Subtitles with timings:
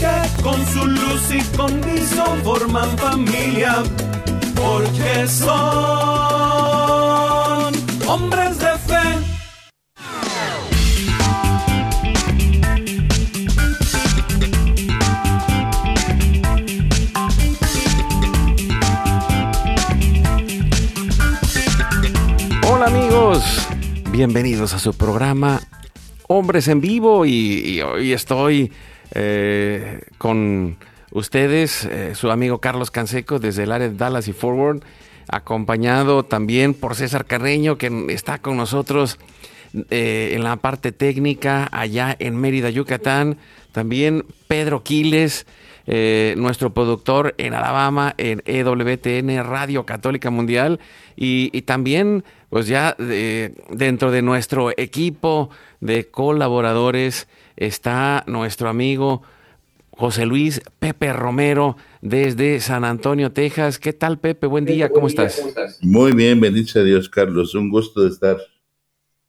[0.00, 3.82] que con su luz y condición forman familia,
[4.54, 5.48] porque son
[8.06, 9.02] hombres de fe.
[22.70, 23.42] Hola amigos,
[24.10, 25.60] bienvenidos a su programa
[26.28, 28.70] Hombres en Vivo y, hoy estoy
[29.12, 30.76] eh, con
[31.12, 34.82] ustedes, eh, su amigo Carlos Canseco desde el área de Dallas y Forward,
[35.28, 39.18] acompañado también por César Carreño, que está con nosotros
[39.90, 43.38] eh, en la parte técnica allá en Mérida, Yucatán.
[43.72, 45.46] También Pedro Quiles,
[46.36, 50.80] nuestro productor en Alabama, en EWTN, Radio Católica Mundial.
[51.16, 59.22] Y, también, pues ya dentro de nuestro equipo de colaboradores, está nuestro amigo
[59.98, 63.80] José Luis Pepe Romero desde San Antonio, Texas.
[63.80, 64.46] ¿Qué tal, Pepe?
[64.46, 65.42] Buen día, ¿cómo estás?
[65.82, 67.56] Muy bien, bendice a Dios, Carlos.
[67.56, 68.36] Un gusto de estar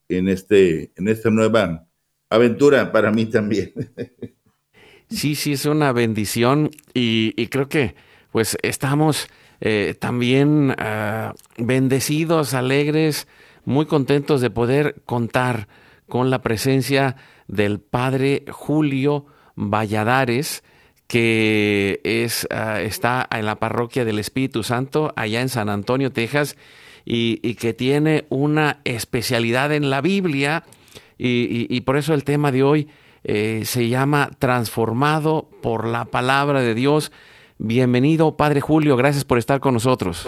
[0.09, 1.87] en, este, en esta nueva
[2.29, 3.73] aventura para mí también.
[5.09, 7.95] Sí, sí, es una bendición y, creo que
[8.31, 9.27] pues estamos
[9.59, 13.27] eh, también ah, bendecidos, alegres,
[13.65, 15.67] muy contentos de poder contar
[16.07, 17.15] con la presencia
[17.47, 19.25] del padre Julio
[19.55, 20.63] Valladares,
[21.07, 26.55] que es, ah, está en la parroquia del Espíritu Santo, allá en San Antonio, Texas,
[27.03, 30.63] y, que tiene una especialidad en la Biblia,
[31.17, 32.87] y, por eso el tema de hoy
[33.23, 37.11] eh, se llama Transformado por la palabra de Dios.
[37.57, 40.27] Bienvenido, Padre Julio, gracias por estar con nosotros.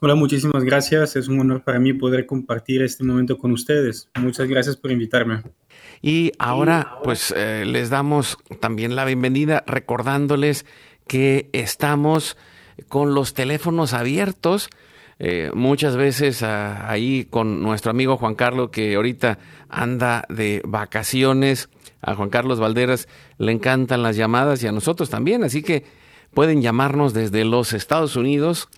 [0.00, 1.16] Hola, muchísimas gracias.
[1.16, 4.08] Es un honor para mí poder compartir este momento con ustedes.
[4.14, 5.42] Muchas gracias por invitarme.
[6.00, 10.66] Y ahora, pues eh, les damos también la bienvenida recordándoles
[11.08, 12.36] que estamos
[12.88, 14.70] con los teléfonos abiertos.
[15.18, 21.68] Eh, muchas veces ah, ahí con nuestro amigo Juan Carlos, que ahorita anda de vacaciones,
[22.00, 25.84] a Juan Carlos Valderas le encantan las llamadas y a nosotros también, así que
[26.32, 28.68] pueden llamarnos desde los Estados Unidos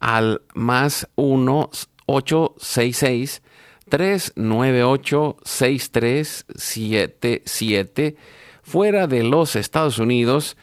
[0.00, 1.70] al más 1
[2.06, 3.42] 866
[3.88, 8.16] 398 6377
[8.62, 10.56] fuera de los Estados Unidos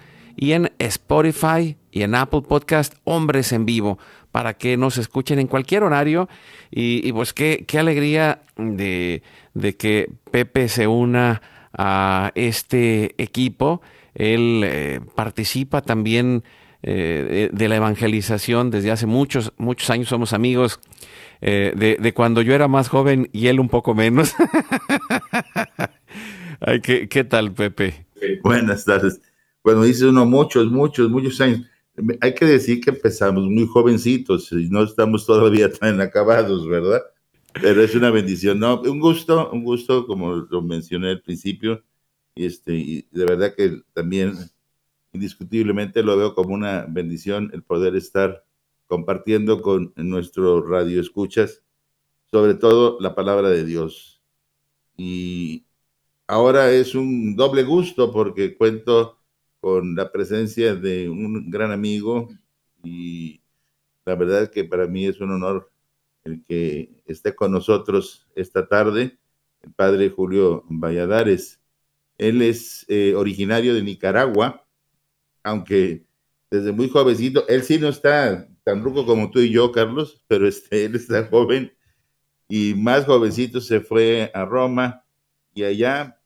[0.43, 4.01] Y en Spotify y en Apple Podcast, Hombres en Vivo,
[4.33, 6.29] para que nos escuchen en cualquier horario.
[6.69, 9.23] Y, pues qué, qué alegría de,
[9.55, 11.43] de que Pepe se una
[11.73, 13.83] a este equipo.
[14.17, 16.43] Él eh, participa también
[16.83, 20.09] eh, de, la evangelización desde hace muchos, muchos años.
[20.09, 20.81] Somos amigos
[21.41, 24.35] eh, de, cuando yo era más joven y él un poco menos.
[26.61, 28.07] Ay, ¿qué, ¿qué, tal, Pepe?
[28.43, 29.21] Buenas tardes.
[29.65, 31.67] Bueno, dice uno muchos, muchos, muchos años.
[32.21, 37.03] Hay que decir que empezamos muy jovencitos y no estamos todavía tan acabados, ¿verdad?
[37.61, 38.81] Pero es una bendición, ¿no?
[38.81, 41.85] Un gusto, un gusto, como lo mencioné al principio,
[42.35, 44.35] y, este, y de verdad que también
[45.13, 48.45] indiscutiblemente lo veo como una bendición el poder estar
[48.87, 51.63] compartiendo con nuestro radio escuchas,
[52.31, 54.23] sobre todo la palabra de Dios.
[54.97, 55.67] Y
[56.27, 59.22] ahora es un doble gusto porque cuento
[59.63, 62.29] con la presencia de un gran amigo
[62.83, 63.41] y
[64.05, 65.71] la verdad que para mí es un honor
[66.25, 69.21] el que esté con nosotros esta tarde,
[69.61, 71.61] el padre Julio Valladares.
[72.19, 74.67] Él es eh, originario de Nicaragua,
[75.45, 76.07] aunque
[76.51, 80.49] desde muy jovencito, él sí no está tan ruco como tú y yo, Carlos, pero
[80.49, 81.73] este, él está joven
[82.49, 85.05] y más jovencito se fue a Roma
[85.55, 86.21] y allá,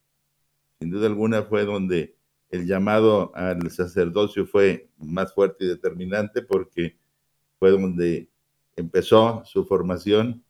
[0.80, 2.15] sin duda alguna, fue donde
[2.50, 6.96] el llamado al sacerdocio fue más fuerte y determinante porque
[7.58, 8.28] fue donde
[8.76, 10.44] empezó su formación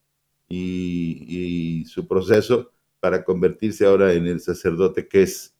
[0.49, 5.55] y, su proceso para convertirse ahora en el sacerdote que es.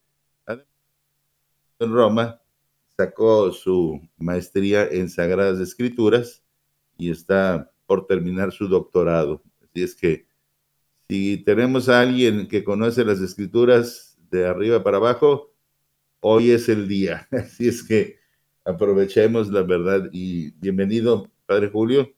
[1.79, 2.41] En Roma
[2.97, 6.43] sacó su maestría en Sagradas Escrituras
[6.97, 9.43] y está por terminar su doctorado.
[9.63, 10.27] Así es que
[11.09, 15.53] si tenemos a alguien que conoce las escrituras de arriba para abajo,
[16.29, 17.29] hoy es el día.
[17.31, 18.19] Así es que
[18.65, 22.13] aprovechemos la verdad y bienvenido, Padre Julio.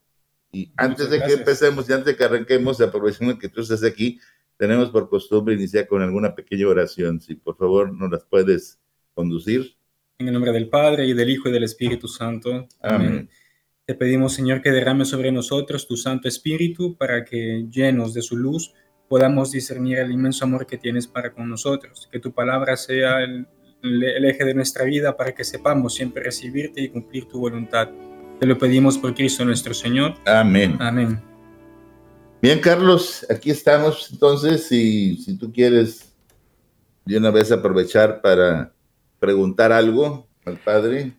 [0.50, 4.18] Y antes de que empecemos y antes de que arranquemos, aprovechando que tú estás aquí,
[4.56, 7.20] tenemos por costumbre iniciar con alguna pequeña oración.
[7.20, 8.80] Si por favor nos las puedes
[9.12, 9.76] conducir.
[10.18, 12.66] En el nombre del Padre y del Hijo y del Espíritu Santo.
[12.80, 13.28] Amén.
[13.84, 18.38] Te pedimos, Señor, que derrame sobre nosotros tu Santo Espíritu para que, llenos de su
[18.38, 18.72] luz,
[19.06, 22.08] podamos discernir el inmenso amor que tienes para con nosotros.
[22.10, 23.46] Que tu palabra sea el
[23.82, 27.88] eje de nuestra vida para que sepamos siempre recibirte y cumplir tu voluntad.
[28.40, 30.14] Te lo pedimos por Cristo nuestro Señor.
[30.26, 30.76] Amén.
[30.80, 31.20] Amén.
[32.40, 36.12] Bien, Carlos, aquí estamos entonces y si tú quieres
[37.04, 38.72] de una vez aprovechar para
[39.18, 41.14] preguntar algo al Padre.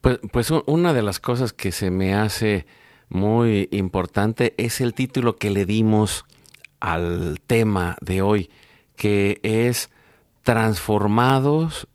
[0.00, 2.64] Pues, pues una de las cosas que se me hace
[3.08, 6.24] muy importante es el título que le dimos
[6.80, 8.50] al tema de hoy,
[8.96, 9.90] que es
[10.42, 11.86] transformados,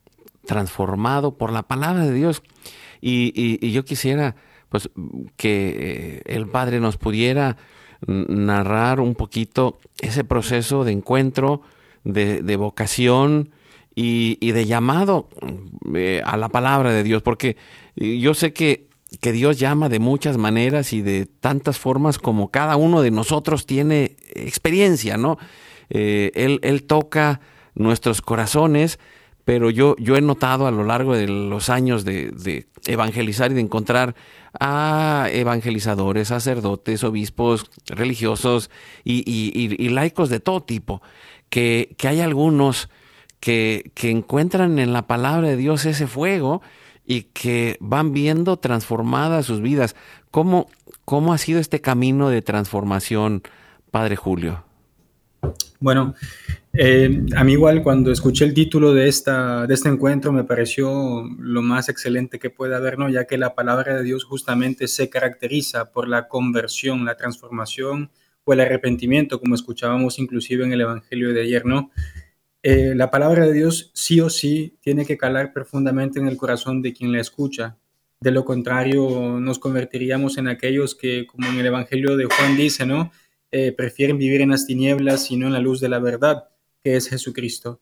[0.48, 2.42] transformado por la palabra de Dios.
[3.00, 4.36] y yo quisiera
[4.70, 4.90] pues
[5.36, 7.58] que eh, el Padre nos pudiera
[8.06, 11.62] narrar un poquito ese proceso de encuentro,
[12.04, 13.50] de, vocación
[13.96, 15.30] y, de llamado
[15.96, 17.58] eh, a la palabra de Dios, porque
[17.96, 18.88] yo sé que,
[19.20, 23.66] que, Dios llama de muchas maneras y de tantas formas como cada uno de nosotros
[23.66, 25.38] tiene experiencia, ¿no?
[25.90, 27.42] Eh, él, él toca
[27.74, 29.00] nuestros corazones
[29.48, 33.62] pero yo, yo he notado a lo largo de los años de, evangelizar y de
[33.62, 34.14] encontrar
[34.60, 38.70] a evangelizadores, sacerdotes, obispos, religiosos
[39.06, 41.02] y, laicos de todo tipo,
[41.50, 42.90] que, hay algunos
[43.40, 46.62] que, encuentran en la palabra de Dios ese fuego
[47.06, 49.96] y que van viendo transformadas sus vidas.
[50.30, 50.68] ¿Cómo,
[51.06, 53.44] cómo ha sido este camino de transformación,
[53.92, 54.67] Padre Julio?
[55.80, 56.16] Bueno,
[56.74, 61.24] eh, a mí igual cuando escuché el título de, esta, de este encuentro me pareció
[61.40, 63.10] lo más excelente que puede haber, ¿no?
[63.10, 68.12] ya que la palabra de Dios justamente se caracteriza por la conversión, la transformación
[68.44, 71.66] o el arrepentimiento, como escuchábamos inclusive en el Evangelio de ayer.
[71.66, 71.90] ¿no?
[72.62, 76.82] Eh, la palabra de Dios sí o sí tiene que calar profundamente en el corazón
[76.82, 77.78] de quien la escucha.
[78.20, 82.86] De lo contrario, nos convertiríamos en aquellos que, como en el Evangelio de Juan dice,
[82.86, 83.12] ¿no?
[83.52, 86.50] Eh, prefieren vivir en las tinieblas y no en la luz de la verdad,
[86.84, 87.82] que es Jesucristo.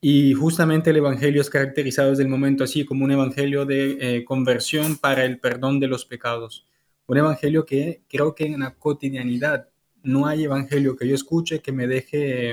[0.00, 4.24] Y justamente el Evangelio es caracterizado desde el momento así como un Evangelio de eh,
[4.24, 6.68] conversión para el perdón de los pecados.
[7.06, 9.68] Un Evangelio que creo que en la cotidianidad
[10.04, 12.52] no hay Evangelio que yo escuche que me deje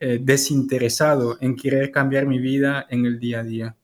[0.00, 3.76] eh, desinteresado en querer cambiar mi vida en el día a día.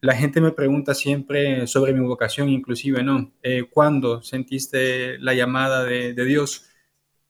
[0.00, 3.32] La gente me pregunta siempre sobre mi vocación, inclusive, ¿no?
[3.70, 6.68] ¿Cuándo sentiste la llamada de, de Dios?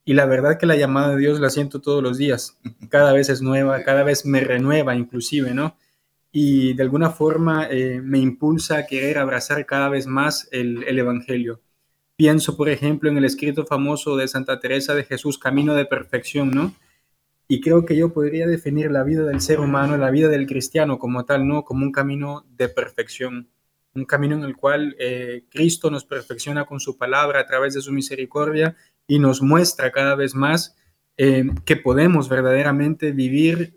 [0.04, 2.58] Y la verdad que la llamada de Dios la siento todos los días.
[2.90, 5.76] Cada vez es nueva, cada vez me renueva inclusive, ¿no?
[6.30, 10.98] Y de alguna forma eh, me impulsa a querer abrazar cada vez más el, el
[10.98, 11.60] Evangelio.
[12.16, 16.50] Pienso, por ejemplo, en el escrito famoso de Santa Teresa de Jesús, Camino de Perfección,
[16.50, 16.74] ¿no?
[17.46, 20.98] Y creo que yo podría definir la vida del ser humano, la vida del cristiano
[20.98, 21.64] como tal, ¿no?
[21.64, 23.48] Como un camino de perfección,
[23.94, 27.80] un camino en el cual eh, Cristo nos perfecciona con su palabra a través de
[27.80, 30.76] su misericordia y nos muestra cada vez más
[31.16, 33.76] eh, que podemos verdaderamente vivir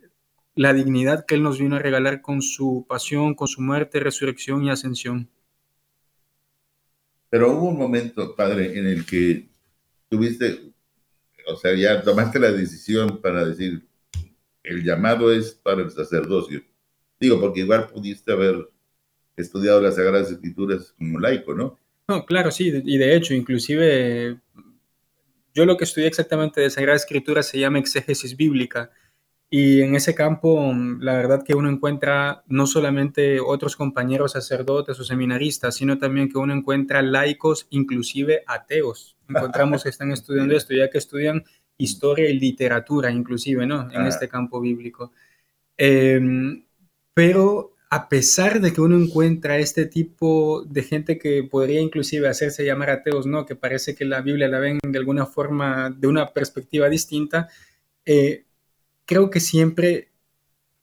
[0.55, 4.63] la dignidad que Él nos vino a regalar con su pasión, con su muerte, resurrección
[4.63, 5.29] y ascensión.
[7.29, 9.49] Pero hubo un momento, Padre, en el que
[10.09, 10.71] tuviste,
[11.47, 13.85] o sea, ya tomaste la decisión para decir,
[14.63, 16.63] el llamado es para el sacerdocio.
[17.19, 18.69] Digo, porque igual pudiste haber
[19.35, 21.77] estudiado las Sagradas Escrituras como laico, ¿no?
[22.07, 24.39] No, claro, sí, y de hecho, inclusive
[25.57, 28.91] yo lo que estudié exactamente de Sagrada Escritura se llama exégesis bíblica.
[29.49, 35.03] Y en ese campo, la verdad que uno encuentra no solamente otros compañeros sacerdotes o
[35.03, 39.17] seminaristas, sino también que uno encuentra laicos, inclusive ateos.
[39.29, 41.43] Encontramos que están estudiando esto, ya que estudian
[41.75, 43.89] historia y literatura, inclusive, ¿no?
[43.91, 45.11] En este campo bíblico.
[45.75, 46.65] Em,
[47.15, 52.65] pero a pesar de que uno encuentra este tipo de gente que podría inclusive hacerse
[52.65, 53.45] llamar ateos, ¿no?
[53.45, 57.47] Que parece que la Biblia la ven de alguna forma, de una perspectiva distinta,
[58.05, 58.45] eh,
[59.05, 60.09] creo que siempre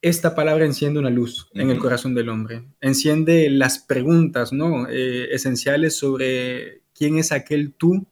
[0.00, 4.86] esta palabra enciende una luz en el corazón del hombre, enciende las preguntas ¿no?
[4.88, 8.06] Eh, esenciales sobre quién es aquel tú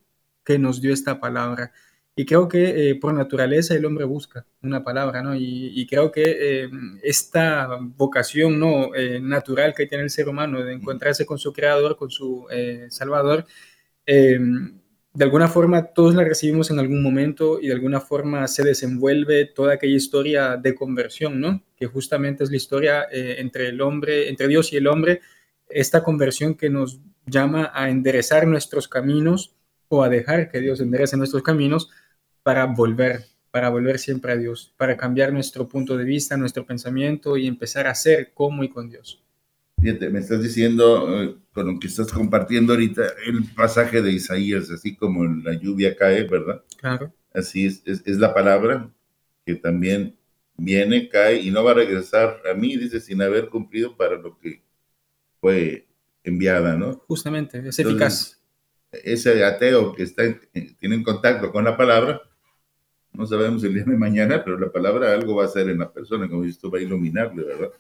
[0.44, 1.72] que nos dio esta palabra.
[2.14, 5.34] Y creo que eh, por naturaleza el hombre busca una palabra, ¿no?
[5.34, 6.70] Y, creo que eh,
[7.02, 8.90] esta vocación ¿no?
[9.20, 12.46] natural que tiene el ser humano de encontrarse con su creador, con su
[12.90, 13.46] salvador,
[15.14, 19.44] de alguna forma todos la recibimos en algún momento y de alguna forma se desenvuelve
[19.44, 21.62] toda aquella historia de conversión, ¿no?
[21.76, 25.20] Que justamente es la historia eh, entre el hombre, entre Dios y el hombre,
[25.68, 29.54] esta conversión que nos llama a enderezar nuestros caminos
[29.88, 31.90] o a dejar que Dios enderece nuestros caminos
[32.42, 37.36] para volver, para volver siempre a Dios, para cambiar nuestro punto de vista, nuestro pensamiento
[37.36, 39.22] y empezar a ser como y con Dios.
[39.82, 44.70] Fíjate, me estás diciendo, eh, con lo que estás compartiendo ahorita, el pasaje de Isaías,
[44.70, 46.62] así como la lluvia cae, ¿verdad?
[46.76, 47.12] Claro.
[47.34, 48.90] Así es, es, la palabra
[49.44, 50.16] que también
[50.56, 54.38] viene, cae y no va a regresar a mí, dice, sin haber cumplido para lo
[54.38, 54.62] que
[55.40, 55.88] fue
[56.22, 57.02] enviada, ¿no?
[57.08, 58.40] Justamente, es eficaz.
[58.92, 60.22] Ese ateo que está
[60.78, 62.22] tiene en contacto con la palabra,
[63.12, 65.92] no sabemos el día de mañana, pero la palabra algo va a hacer en la
[65.92, 67.70] persona, como esto va a iluminarle, ¿verdad?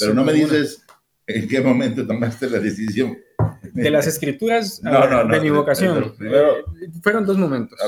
[0.00, 0.84] Pero no me dices
[1.26, 3.16] ¿En qué momento tomaste la decisión?
[3.72, 4.82] De las escrituras
[5.30, 6.14] de mi vocación.
[6.20, 6.64] Eh,
[7.02, 7.78] fueron dos momentos.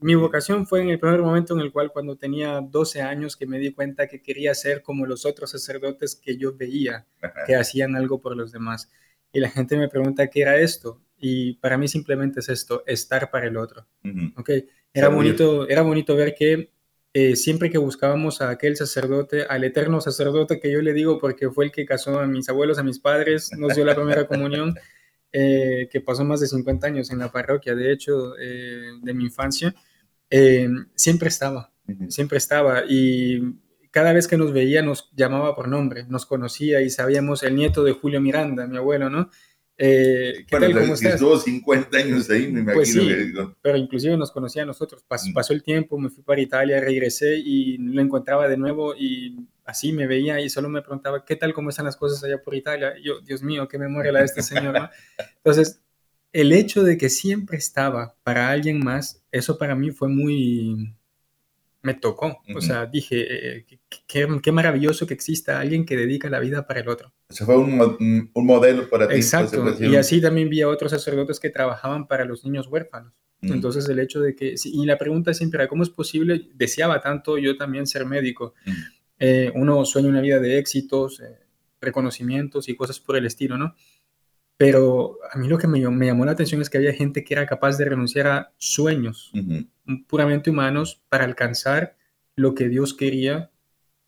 [0.00, 3.46] Mi vocación fue en el primer momento en el cual cuando tenía 12 años que
[3.46, 7.06] me di cuenta que quería ser como los otros sacerdotes que yo veía,
[7.46, 8.90] que hacían algo por los demás.
[9.32, 11.00] Y la gente me pregunta qué era esto.
[11.18, 13.86] Y para mí simplemente es esto, estar para el otro.
[14.96, 16.70] Era, bonito, era bonito ver que
[17.12, 21.50] eh, siempre que buscábamos a aquel sacerdote, al eterno sacerdote que yo le digo porque
[21.50, 24.74] fue el que casó a mis abuelos, a mis padres, nos dio la primera comunión,
[25.32, 29.24] eh, que pasó más de 50 años en la parroquia, de hecho, eh, de mi
[29.24, 29.74] infancia,
[30.94, 31.72] siempre estaba,
[32.08, 32.84] siempre estaba.
[32.88, 33.40] Y
[33.90, 37.84] cada vez que nos veía nos llamaba por nombre, nos conocía y sabíamos el nieto
[37.84, 39.30] de Julio Miranda, mi abuelo, ¿no?
[39.78, 40.72] Eh, ¿Qué tal?
[40.72, 41.14] ¿Cómo estás?
[41.14, 43.48] Estuvo 50 años ahí, me pues imagino.
[43.48, 45.04] sí, Pero inclusive nos conocía a nosotros.
[45.08, 45.32] Mm.
[45.34, 49.92] pasó el tiempo, me fui para Italia, regresé y lo encontraba de nuevo y así
[49.92, 51.52] me veía y solo me preguntaba, ¿qué tal?
[51.52, 52.94] ¿Cómo están las cosas allá por Italia?
[52.98, 54.90] Y yo, Dios mío, qué memoria la de este señor.
[55.36, 55.82] Entonces,
[56.32, 60.94] el hecho de que siempre estaba para alguien más, eso para mí fue muy,
[61.86, 62.42] me tocó.
[62.54, 63.66] O sea, dije, eh,
[64.08, 67.12] qué, maravilloso que exista alguien que dedica la vida para el otro.
[67.28, 69.14] Eso fue un, un modelo para ti.
[69.14, 69.64] Exacto.
[69.80, 73.12] Y así también vi a otros sacerdotes que trabajaban para los niños huérfanos.
[73.40, 76.48] Entonces el hecho de que, y la pregunta siempre era, ¿cómo es posible?
[76.54, 78.54] Deseaba tanto yo también ser médico.
[79.20, 81.38] Eh, uno sueña una vida de éxitos, eh,
[81.80, 83.76] reconocimientos y cosas por el estilo, ¿no?
[84.56, 87.46] Pero a mí lo que me, llamó la atención es que había gente que era
[87.46, 89.32] capaz de renunciar a sueños
[90.08, 91.96] puramente humanos para alcanzar
[92.36, 93.50] lo que Dios quería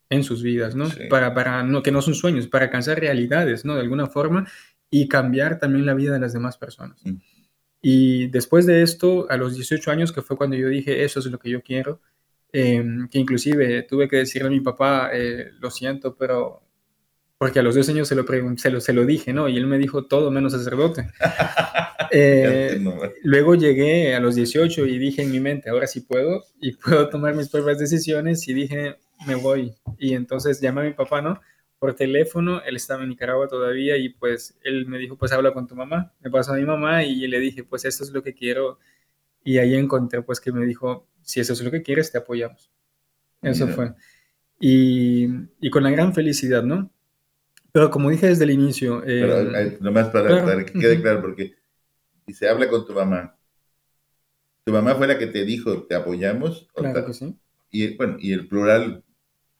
[0.09, 0.87] en sus vidas, ¿no?
[1.09, 3.75] Para, para, no, que no son sueños, para alcanzar realidades, ¿no?
[3.75, 4.47] De alguna forma
[4.89, 6.99] y cambiar también la vida de las demás personas.
[7.81, 11.27] Y después de esto, a los 18 años, que fue cuando yo dije, eso es
[11.27, 12.01] lo que yo quiero,
[12.51, 16.63] em, que inclusive tuve que decirle a mi papá, eh, lo siento, pero
[17.39, 18.25] porque a los dos años se lo,
[18.57, 19.47] se lo, se lo dije, ¿no?
[19.47, 21.07] Y él me dijo todo menos sacerdote.
[22.11, 22.81] Eh,
[23.21, 27.07] luego llegué a los 18 y dije en mi mente, ahora sí puedo y puedo
[27.07, 28.95] tomar mis propias decisiones y dije,
[29.27, 29.75] me voy.
[29.99, 31.39] Y entonces llamé a mi papá, ¿no?
[31.77, 35.67] Por teléfono, él estaba en Nicaragua todavía y pues él me dijo, pues habla con
[35.67, 36.11] tu mamá.
[36.21, 38.79] Me pasó a mi mamá y le dije, pues esto es lo que quiero.
[39.43, 42.71] Y ahí encontré pues que me dijo, si eso es lo que quieres, te apoyamos.
[43.43, 43.93] Eso fue.
[44.59, 45.27] Y,
[45.61, 46.89] y con la gran felicidad, ¿no?
[47.71, 49.03] Pero como dije desde el inicio...
[49.03, 51.55] Eh, Pero, nomás para, que quede claro, porque
[52.25, 53.37] si se habla con tu mamá,
[54.63, 56.67] ¿tu mamá fue la que te dijo, te apoyamos?
[56.73, 57.35] Claro que sí.
[57.71, 59.03] Y bueno, y el plural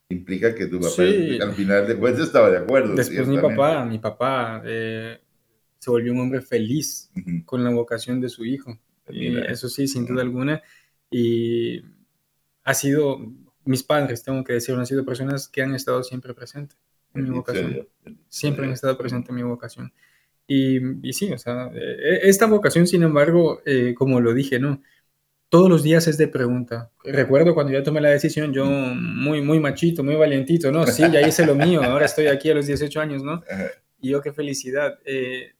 [0.09, 2.95] implica que tu papá al final de cuentas estaba de acuerdo.
[2.95, 5.19] Después mi papá, mi papá eh,
[5.77, 7.11] se volvió un hombre feliz
[7.45, 8.77] con la vocación de su hijo.
[9.07, 10.61] eso sí, sin duda alguna.
[11.11, 11.81] Y
[12.63, 13.19] ha sido,
[13.65, 17.29] mis padres, tengo que decir, han sido personas que han estado siempre presentes en mi
[17.29, 17.87] vocación.
[18.27, 19.93] Siempre han estado presentes en mi vocación.
[20.47, 24.81] Y, y, sí, o sea, e, esta vocación, sin embargo, eh, como lo dije, ¿no?
[25.47, 26.91] Todos los días es de pregunta.
[27.03, 30.85] Recuerdo cuando yo tomé la decisión, yo muy, muy machito, muy valientito, ¿no?
[30.87, 33.43] Sí, ya hice lo mío, ahora estoy aquí a los 18 años, ¿no?
[34.01, 34.97] Y yo qué felicidad.
[35.03, 35.55] Eh,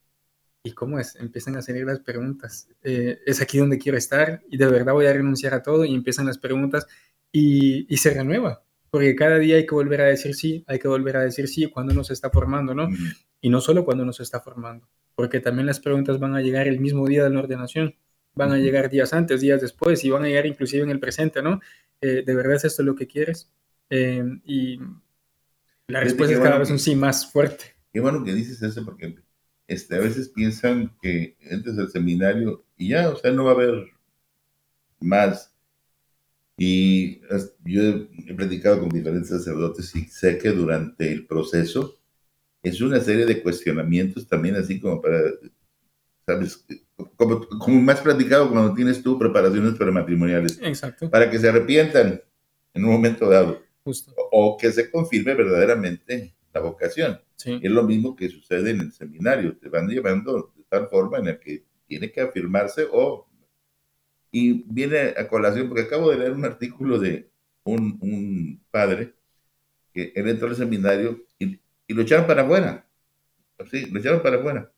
[0.63, 1.18] ¿Y cómo es?
[1.18, 2.70] Empiezan a salir las preguntas.
[2.84, 5.94] Eh, es aquí donde quiero estar y de verdad voy a renunciar a todo y
[5.94, 6.88] empiezan las preguntas
[7.34, 10.88] y, y se renueva porque cada día hay que volver a decir sí, hay que
[10.88, 12.89] volver a decir sí cuando uno se está formando, ¿no?
[13.41, 16.67] Y no solo cuando uno se está formando, porque también las preguntas van a llegar
[16.67, 17.96] el mismo día de la ordenación,
[18.36, 21.41] van a llegar días antes, días después, y van a llegar inclusive en el presente,
[21.41, 21.60] ¿no?
[22.01, 23.51] Eh, ¿De verdad es esto lo que quieres?
[23.89, 24.79] Eh, y
[25.88, 27.75] La respuesta es cada vez un sí más fuerte.
[27.91, 29.15] Qué bueno que dices eso porque
[29.67, 33.53] este, a veces piensan que entres al seminario y ya, o sea, no va a
[33.55, 33.86] haber
[35.00, 35.53] más.
[36.62, 37.22] Y
[37.63, 37.82] yo
[38.28, 41.98] he platicado con diferentes sacerdotes y sé que durante el proceso
[42.62, 45.22] es una serie de cuestionamientos también así como para,
[46.25, 46.66] ¿sabes?
[47.16, 50.60] Como, como más platicado cuando tienes tú preparaciones prematrimoniales.
[50.62, 51.10] Exacto.
[51.10, 52.22] Para que se arrepientan
[52.74, 53.63] en un momento dado.
[53.86, 54.13] Justo.
[54.32, 57.22] O, que se confirme verdaderamente la vocación.
[57.38, 57.58] Sí.
[57.63, 59.56] Es lo mismo que sucede en el seminario.
[59.56, 63.29] Te van llevando de tal forma en la que tiene que afirmarse o...
[64.32, 67.32] Y viene a colación, porque acabo de leer un artículo de
[67.64, 69.16] un, un padre
[69.94, 71.60] que él entró al seminario y
[71.90, 72.88] y lo echaron para afuera.
[73.72, 74.72] Sí, lo echaron para afuera.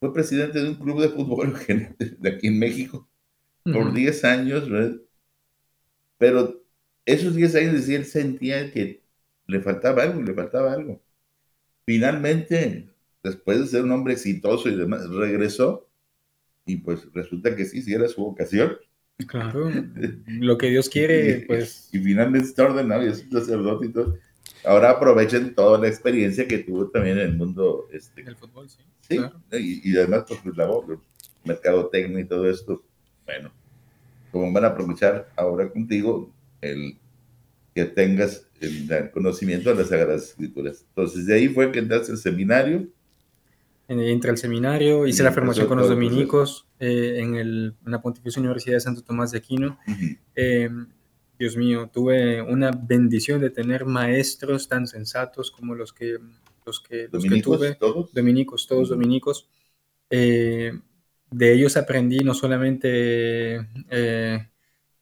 [0.00, 1.54] Fue presidente de un club de fútbol
[1.98, 3.08] de aquí en México
[3.70, 4.98] por 10 años, ¿verdad?
[6.18, 6.62] Pero
[7.06, 9.04] esos 10 años decía, él sentía que
[9.46, 11.02] le faltaba algo, le faltaba algo.
[11.86, 15.89] Finalmente, después de ser un hombre exitoso y demás, regresó
[16.72, 18.76] y pues resulta que sí, sí era su vocación.
[19.26, 19.70] Claro,
[20.26, 21.90] lo que Dios quiere, pues.
[21.92, 24.18] Y, finalmente está ordenado y es un sacerdote y todo
[24.64, 28.78] ahora aprovechen toda la experiencia que tuvo también en el mundo este, el fútbol, sí.
[29.00, 29.18] Sí,
[29.52, 30.70] y, además pues, pues la
[31.44, 32.84] mercado técnico y todo esto,
[33.24, 33.50] bueno,
[34.30, 36.96] como van a aprovechar ahora contigo el
[37.74, 40.84] que tengas el, conocimiento de las Sagradas Escrituras.
[40.88, 42.86] Entonces, de ahí fue que entraste al seminario.
[43.92, 48.38] Entré al seminario, hice la formación con los dominicos eh, en, el, en, la Pontificia
[48.38, 49.78] Universidad de Santo Tomás de Aquino.
[51.40, 56.18] Dios mío, tuve una bendición de tener maestros tan sensatos como los que,
[56.66, 57.76] los que, los que tuve.
[57.76, 58.12] ¿Todos?
[58.12, 59.48] Dominicos, todos dominicos.
[60.10, 60.70] Eh,
[61.30, 64.48] de ellos aprendí no solamente eh,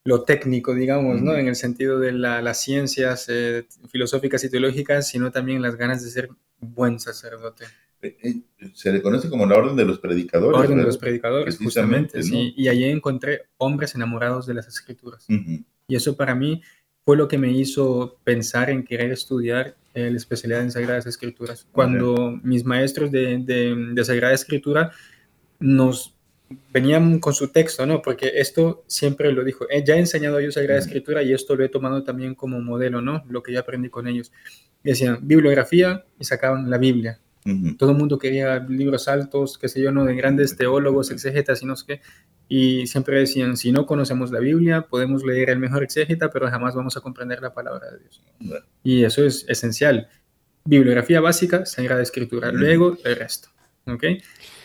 [0.05, 1.35] lo técnico, digamos, ¿no?
[1.35, 6.11] en el sentido de las ciencias eh, filosóficas y teológicas, sino también las ganas de
[6.11, 6.29] ser
[6.61, 7.65] buen sacerdote.
[8.75, 10.61] Se le conoce como la orden de los predicadores.
[10.61, 12.23] Orden de los predicadores, justamente.
[12.23, 12.55] Sí.
[12.57, 15.27] Y allí encontré hombres enamorados de las escrituras.
[15.29, 16.63] Y eso para mí
[17.05, 21.67] fue lo que me hizo pensar en querer estudiar la especialidad en Sagradas Escrituras.
[21.73, 24.93] Cuando mis maestros de, de, Sagrada Escritura
[25.59, 26.15] nos
[26.73, 28.01] venían con su texto, ¿no?
[28.01, 31.69] Porque esto siempre lo dijo, ya he enseñado yo Sagrada Escritura y esto lo he
[31.69, 33.25] tomado también como modelo, ¿no?
[33.29, 34.33] Lo que yo aprendí con ellos.
[34.83, 37.21] Decían bibliografía y sacaban la Biblia.
[37.77, 40.05] Todo el mundo quería libros altos, qué sé yo, ¿no?
[40.05, 42.01] De grandes teólogos, exégetas y no sé qué.
[42.49, 46.75] Y siempre decían, si no conocemos la Biblia, podemos leer el mejor exégeta, pero jamás
[46.75, 48.23] vamos a comprender la palabra de Dios.
[48.83, 50.09] Y eso es esencial.
[50.65, 53.49] Bibliografía básica, Sagrada Escritura, luego el resto.
[53.93, 54.05] ¿ok?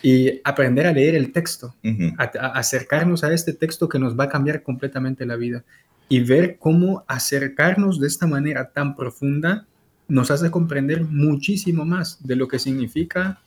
[0.02, 1.74] Y aprender a leer el texto,
[2.18, 2.24] a,
[2.58, 5.64] acercarnos a este texto que nos va a cambiar completamente la vida
[6.08, 9.66] y ver cómo acercarnos de esta manera tan profunda
[10.08, 13.40] nos hace comprender muchísimo más de lo que significa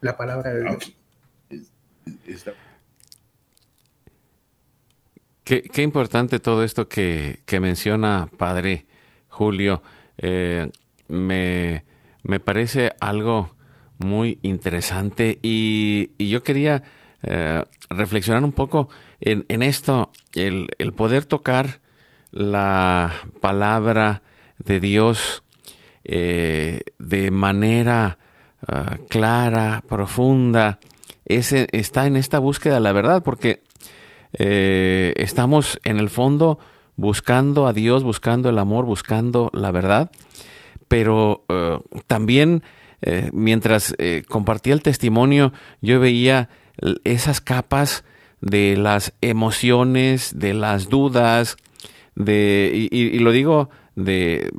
[0.00, 0.96] la palabra de Dios.
[5.44, 8.86] Qué, importante todo esto que, menciona Padre
[9.28, 9.82] Julio.
[10.18, 10.70] Eh,
[11.08, 11.82] me,
[12.44, 13.56] parece algo
[13.98, 16.84] muy interesante y, yo quería
[17.22, 18.88] eh, reflexionar un poco
[19.20, 21.80] en, esto, el, poder tocar
[22.30, 24.22] la palabra
[24.58, 25.42] de Dios
[26.04, 28.18] eh, de manera
[28.66, 30.78] ah, clara, profunda,
[31.24, 33.62] está en esta búsqueda de la verdad, porque
[34.32, 36.58] eh, estamos en el fondo
[36.96, 40.10] buscando a Dios, buscando el amor, buscando la verdad,
[40.88, 42.62] pero eh, también
[43.32, 43.94] mientras
[44.28, 46.50] compartía el testimonio, yo veía
[47.04, 48.04] esas capas
[48.42, 51.56] de las emociones, de las dudas,
[52.14, 54.50] de, y, lo digo de,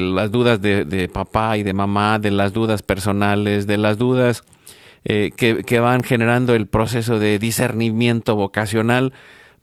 [0.00, 4.44] las dudas de, de, papá y de mamá, de las dudas personales, de las dudas
[5.04, 9.14] eh, que, van generando el proceso de discernimiento vocacional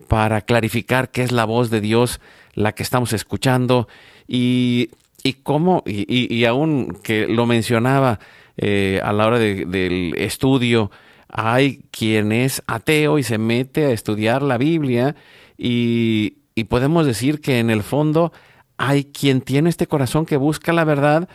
[0.07, 2.19] para clarificar qué es la voz de Dios
[2.55, 3.87] la que estamos escuchando
[4.27, 4.89] y,
[5.23, 8.19] y cómo, y, y, aún que lo mencionaba
[8.57, 10.89] eh, a la hora del estudio,
[11.29, 15.15] hay quien es ateo y se mete a estudiar la Biblia
[15.55, 16.31] y
[16.67, 18.33] podemos decir que en el fondo
[18.77, 21.27] hay quien tiene este corazón que busca la verdad,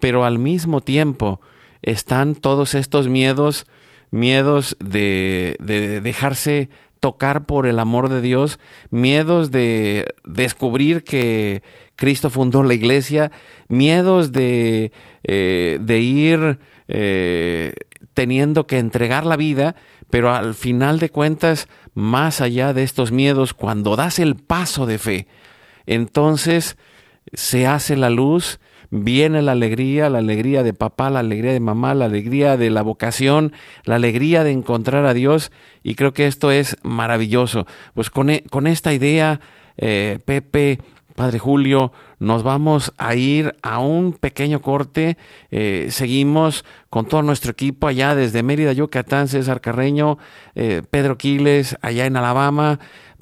[0.00, 1.40] pero al mismo tiempo
[1.82, 3.66] están todos estos miedos,
[4.10, 5.56] miedos de,
[6.02, 8.58] dejarse tocar por el amor de Dios,
[8.90, 11.62] miedos de descubrir que
[11.94, 13.30] Cristo fundó la iglesia,
[13.68, 16.58] miedos de, eh, de ir
[16.88, 17.74] eh,
[18.14, 19.76] teniendo que entregar la vida,
[20.10, 24.98] pero al final de cuentas, más allá de estos miedos, cuando das el paso de
[24.98, 25.28] fe,
[25.86, 26.76] entonces
[27.32, 28.60] se hace la luz,
[28.90, 32.82] viene la alegría, la alegría de papá, la alegría de mamá, la alegría de la
[32.82, 33.52] vocación,
[33.84, 37.66] la alegría de encontrar a Dios y creo que esto es maravilloso.
[37.94, 39.40] Pues con, e, con esta idea,
[39.76, 40.78] eh, Pepe,
[41.14, 45.16] Padre Julio, nos vamos a ir a un pequeño corte.
[45.50, 50.18] Eh, seguimos con todo nuestro equipo allá desde Mérida, Yucatán, César Carreño,
[50.54, 52.78] eh, Pedro Quiles, allá en Alabama,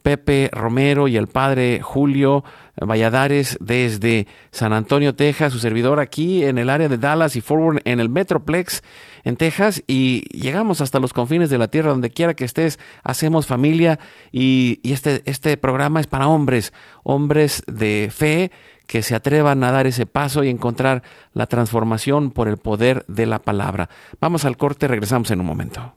[0.07, 2.45] Pepe Romero y el Padre Julio
[2.77, 7.81] Valladares desde San Antonio, Texas, su servidor aquí en el área de Dallas y Forward
[7.85, 8.85] en el Metroplex
[9.25, 13.49] en Texas y llegamos hasta los confines de la tierra, donde quiera que estés, hacemos
[13.49, 13.99] familia
[14.31, 18.53] y, este, este programa es para hombres, hombres de fe
[18.87, 23.27] que se atrevan a dar ese paso y encontrar la transformación por el poder de
[23.27, 23.91] la palabra.
[24.21, 25.97] Vamos al corte, regresamos en un momento.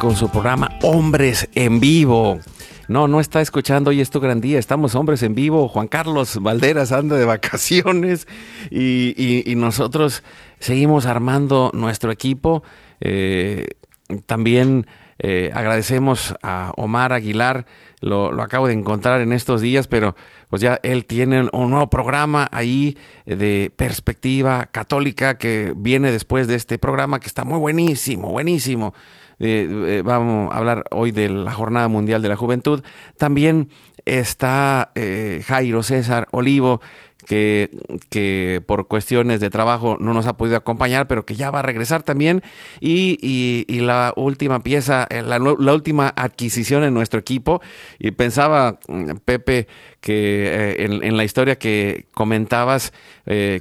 [0.00, 2.40] Con su programa Hombres en Vivo.
[2.88, 4.58] No, no está escuchando hoy es tu gran día.
[4.58, 5.68] Estamos hombres en vivo.
[5.68, 8.26] Juan Carlos Valderas anda de vacaciones
[8.68, 10.24] y, nosotros
[10.58, 12.64] seguimos armando nuestro equipo.
[13.00, 13.68] Eh,
[14.26, 14.88] también
[15.20, 17.64] eh, agradecemos a Omar Aguilar.
[18.00, 20.16] Lo, lo, acabo de encontrar en estos días, pero
[20.48, 26.56] pues ya él tiene un nuevo programa ahí de perspectiva católica que viene después de
[26.56, 28.94] este programa que está muy buenísimo, buenísimo.
[29.40, 32.82] Eh, eh, vamos a hablar hoy de la Jornada Mundial de la Juventud.
[33.16, 33.70] También
[34.04, 36.82] está eh, Jairo César Olivo,
[37.26, 37.70] que,
[38.08, 41.62] que, por cuestiones de trabajo no nos ha podido acompañar, pero que ya va a
[41.62, 42.42] regresar también.
[42.80, 47.60] Y, la última pieza, la, la, última adquisición en nuestro equipo.
[47.98, 49.66] Y pensaba, mm, Pepe,
[50.00, 52.92] que en, la historia que comentabas,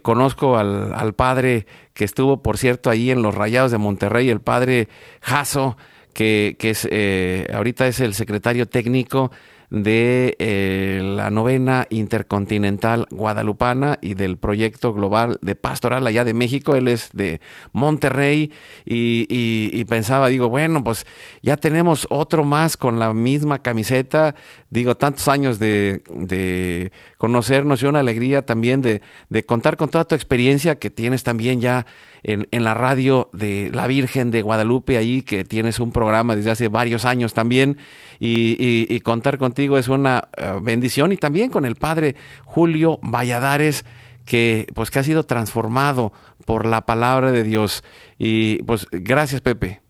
[0.01, 4.39] conozco al, al padre que estuvo, por cierto, ahí en los Rayados de Monterrey, el
[4.39, 4.87] padre
[5.21, 5.75] Jaso,
[6.13, 9.31] que, que es, eh, ahorita es el secretario técnico
[9.69, 16.75] de eh, la novena intercontinental guadalupana y del proyecto global de pastoral allá de México.
[16.75, 17.39] Él es de
[17.71, 18.51] Monterrey
[18.85, 21.05] y, pensaba, digo, bueno, pues
[21.41, 24.35] ya tenemos otro más con la misma camiseta.
[24.69, 30.05] Digo, tantos años de, de conocernos y una alegría también de, de contar con toda
[30.05, 31.85] tu experiencia que tienes también ya
[32.23, 36.51] en, en, la radio de la Virgen de Guadalupe, ahí que tienes un programa desde
[36.51, 37.77] hace varios años también,
[38.19, 43.85] y, contar contigo es una eh, bendición, y también con el padre Julio Valladares,
[44.25, 46.11] que pues que ha sido transformado
[46.45, 47.83] por la palabra de Dios.
[48.17, 49.81] Y pues gracias, Pepe.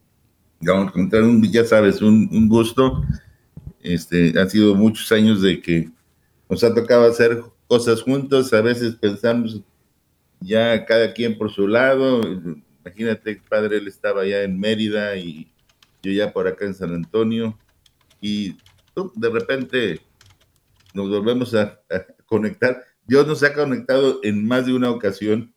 [0.61, 3.03] Ya sabes, un, gusto.
[3.81, 5.89] Este, han sido muchos años de que
[6.49, 9.61] nos ha tocado hacer cosas juntos, a veces pensamos
[10.41, 12.21] ya cada quien por su lado.
[12.83, 15.51] Imagínate, padre, él estaba ya en Mérida y
[16.01, 17.57] yo ya por acá en San Antonio.
[18.21, 18.57] Y
[19.15, 20.01] de repente
[20.93, 21.81] nos volvemos a,
[22.25, 22.83] conectar.
[23.05, 25.53] Dios nos ha conectado en más de una ocasión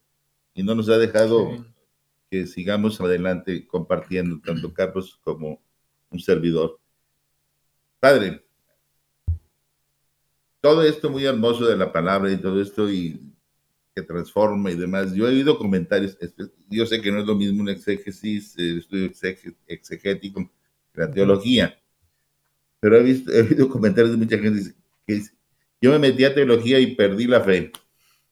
[0.54, 1.66] y no nos ha dejado
[2.30, 5.62] que sigamos adelante compartiendo, tanto Carlos como
[6.10, 6.80] un servidor.
[8.00, 8.42] Padre,
[10.62, 13.32] todo esto muy hermoso de la palabra y todo esto, y
[13.94, 15.12] que transforma y demás.
[15.12, 16.16] Yo he oído comentarios,
[16.70, 19.10] yo sé que no es lo mismo un exégesis, eh, estudio
[19.66, 20.50] exegético,
[20.94, 21.81] la teología,
[22.82, 24.74] pero he, visto, he oído comentarios de mucha gente
[25.06, 25.30] que dice,
[25.80, 27.70] yo me metí a teología y perdí la fe.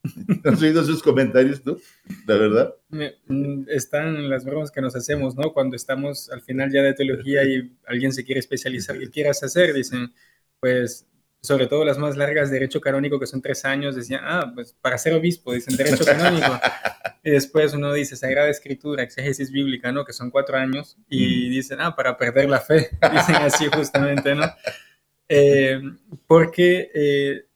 [0.45, 1.81] ¿Has oído esos comentarios tú?
[2.27, 2.75] La verdad.
[2.89, 5.53] Mm, están las bromas que nos hacemos, ¿no?
[5.53, 9.73] Cuando estamos al final ya de teología y alguien se quiere especializar, ¿qué quieras hacer?
[9.73, 10.13] Dicen,
[10.59, 11.07] pues
[11.43, 14.99] sobre todo las más largas, derecho canónico, que son tres años, decían, ah, pues para
[14.99, 16.61] ser obispo, dicen derecho canónico.
[17.25, 20.05] y después uno dice Sagrada Escritura, exégesis bíblica, ¿no?
[20.05, 21.51] Que son cuatro años, y mm.
[21.51, 24.45] dicen, ah, para perder la fe, dicen así justamente, ¿no?
[25.29, 25.81] Eh,
[26.27, 27.47] porque eh,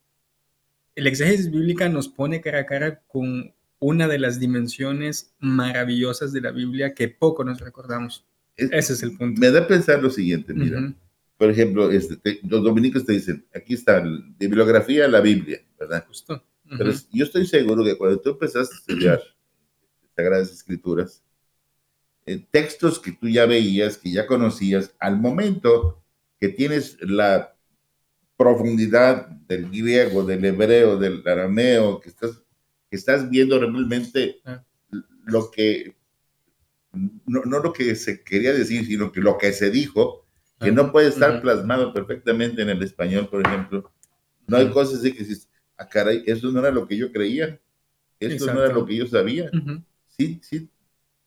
[0.95, 6.41] el exégesis bíblica nos pone cara a cara con una de las dimensiones maravillosas de
[6.41, 8.25] la Biblia que poco nos recordamos.
[8.57, 9.41] Ese es el punto.
[9.41, 10.95] Me da a pensar lo siguiente, mira
[11.37, 14.03] por ejemplo, este, los dominicos te dicen, aquí está,
[14.39, 16.05] bibliografía, la Biblia, ¿verdad?
[16.07, 16.45] Justo.
[16.79, 19.23] Pero yo estoy seguro que cuando tú empezaste a estudiar
[20.17, 21.23] Sagradas Escrituras,
[22.27, 26.03] eh, textos que tú ya veías, que ya conocías, al momento
[26.41, 27.55] que tienes la
[28.37, 32.43] profundidad del griego, del hebreo, del arameo, que estás,
[32.89, 34.65] que estás viendo realmente ah.
[35.25, 35.97] lo que,
[36.93, 40.24] no, no, lo que se quería decir, sino que lo que se dijo,
[40.65, 43.93] que no puede estar plasmado perfectamente en el español, por ejemplo.
[44.47, 47.61] No hay cosas así que dices, ah, caray, eso no era lo que yo creía,
[48.19, 49.51] eso no era lo que yo sabía.
[50.09, 50.69] Sí, sí,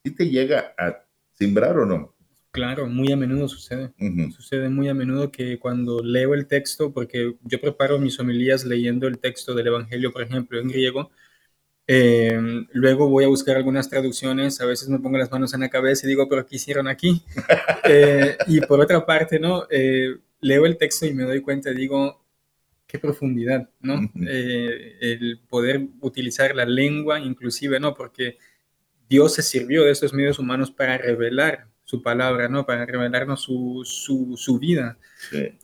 [0.03, 2.15] sí te llega a simbrar o no.
[2.51, 3.93] Claro, muy a menudo sucede.
[4.31, 9.07] Sucede muy a menudo que cuando leo el texto, porque yo preparo mis homilías leyendo
[9.07, 11.11] el texto del Evangelio, por ejemplo, en griego,
[11.89, 15.69] Em, luego voy a buscar algunas traducciones, a veces me pongo las manos en la
[15.69, 17.23] cabeza y digo, pero ¿qué hicieron aquí?
[17.89, 19.63] Eh, y por otra parte, ¿no?
[19.69, 22.21] Eh, leo el texto y me doy cuenta, digo,
[22.85, 24.11] qué profundidad, ¿no?
[24.27, 27.93] Eh, el poder utilizar la lengua inclusive, ¿no?
[27.93, 28.37] Porque
[29.07, 32.65] Dios se sirvió de estos medios humanos para revelar su palabra, ¿no?
[32.65, 34.97] Para revelarnos su, su, su vida.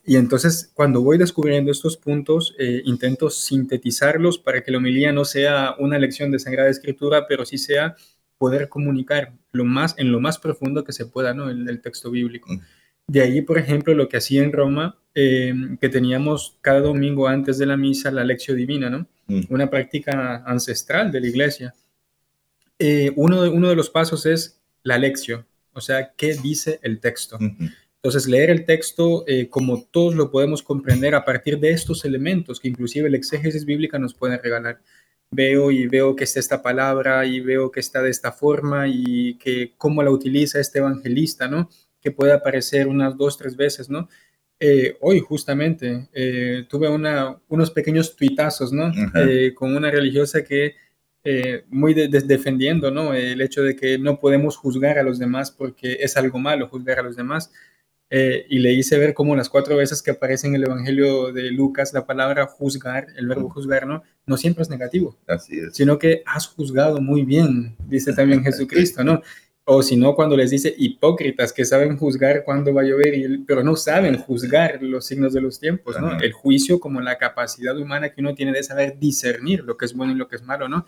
[0.06, 5.26] Y entonces, cuando voy descubriendo estos puntos, eh, intento sintetizarlos para que la homilía no
[5.26, 7.94] sea una lección de Sagrada Escritura, pero sí sea
[8.38, 11.50] poder comunicar lo más, en lo más profundo que se pueda, ¿no?
[11.50, 12.50] El, el texto bíblico.
[12.50, 12.60] Mm.
[13.06, 17.58] De ahí, por ejemplo, lo que hacía en Roma, em, que teníamos cada domingo antes
[17.58, 19.06] de la misa la lección divina, ¿no?
[19.26, 19.42] Mm.
[19.50, 21.74] Una práctica ancestral de la iglesia.
[22.78, 27.00] Eh, uno, de, uno de los pasos es la lección o sea, qué dice el
[27.00, 27.38] texto.
[28.04, 32.60] Entonces, leer el texto eh, como todos lo podemos comprender a partir de estos elementos
[32.60, 34.80] que inclusive el exégesis bíblica nos puede regalar.
[35.30, 39.38] Veo y veo que está esta palabra y veo que está de esta forma y
[39.38, 41.70] que cómo la utiliza este evangelista, ¿no?
[42.00, 44.08] Que puede aparecer unas dos, tres veces, ¿no?
[44.60, 48.92] Eh, hoy justamente eh, tuve una, unos pequeños tuitazos, ¿no?
[49.54, 50.76] con una religiosa que
[51.24, 53.14] eh, muy defendiendo ¿no?
[53.14, 56.98] el hecho de que no podemos juzgar a los demás porque es algo malo juzgar
[56.98, 57.50] a los demás.
[58.10, 61.50] Eh, y le hice ver cómo las cuatro veces que aparece en el Evangelio de
[61.50, 64.02] Lucas la palabra juzgar, el verbo juzgar, ¿no?
[64.26, 65.74] No siempre es negativo, Así es.
[65.74, 69.22] sino que has juzgado muy bien, dice también Jesucristo, ¿no?
[69.64, 73.14] O si no, cuando les dice hipócritas que saben juzgar cuándo va a llover,
[73.46, 76.20] pero no saben juzgar los signos de los tiempos, ¿no?
[76.20, 79.94] El juicio como la capacidad humana que uno tiene de saber discernir lo que es
[79.94, 80.84] bueno y lo que es malo, ¿no?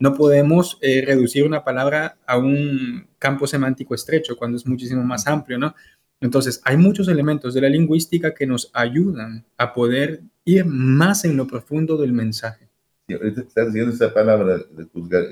[0.00, 5.26] No podemos eh, reducir una palabra a un campo semántico estrecho cuando es muchísimo más
[5.26, 5.74] amplio, ¿no?
[6.20, 11.36] Entonces, hay muchos elementos de la lingüística que nos ayudan a poder ir más en
[11.36, 12.68] lo profundo del mensaje.
[13.06, 15.24] Sí, ahorita estás diciendo esa palabra de juzgar.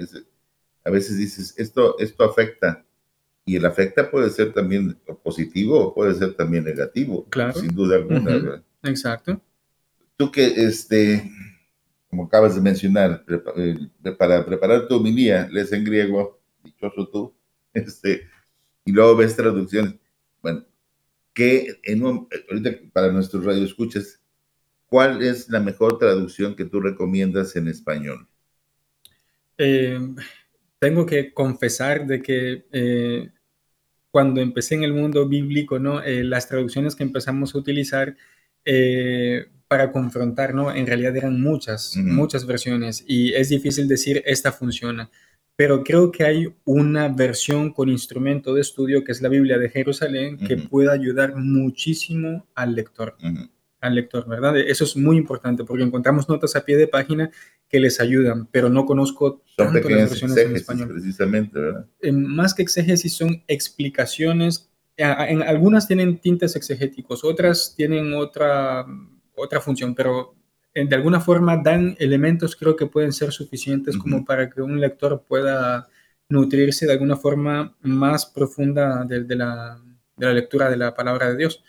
[0.85, 2.85] a veces dices, esto, esto afecta.
[3.47, 7.27] Y el afecta puede ser también positivo o puede ser también negativo.
[7.31, 7.59] Claro.
[7.59, 8.63] Sin duda alguna.
[8.83, 9.41] Exacto.
[10.17, 11.31] Tú que, este,
[12.09, 13.25] como acabas de mencionar,
[13.57, 13.77] eh,
[14.19, 17.35] para preparar tu homilía, lees en griego, dichoso tú,
[17.75, 18.29] este,
[18.85, 19.95] y luego ves traducciones.
[20.43, 20.65] Bueno,
[21.35, 24.21] ¿qué en ahorita para nuestros radioescuchas,
[24.87, 28.27] cuál es la mejor traducción que tú recomiendas en español?
[29.59, 29.99] Eh,
[30.79, 33.31] tengo que confesar de que eh,
[34.11, 36.01] cuando empecé en el mundo bíblico, ¿no?
[36.05, 38.17] las traducciones que empezamos a utilizar
[39.69, 40.75] para confrontar, ¿no?
[40.75, 45.11] En realidad eran muchas, muchas versiones y es difícil decir esta funciona.
[45.57, 49.69] Pero creo que hay una versión con instrumento de estudio que es la Biblia de
[49.69, 53.17] Jerusalén que puede ayudar muchísimo al lector.
[53.81, 54.57] Al lector, ¿verdad?
[54.57, 57.31] Eso es muy importante porque encontramos notas a pie de página
[57.69, 60.89] que les ayudan, pero no conozco tanto las versiones en español.
[60.89, 61.87] Precisamente, ¿verdad?
[62.01, 64.71] Eh, más que exégesis son explicaciones.
[64.97, 68.87] En, algunas tienen tintes exegéticos, otras tienen otra
[69.39, 70.35] otra función, pero
[70.75, 74.81] eh, de alguna forma dan elementos creo que pueden ser suficientes como para que un
[74.81, 75.89] lector pueda
[76.29, 79.81] nutrirse de alguna forma más profunda de, la,
[80.17, 81.65] lectura de la palabra de Dios.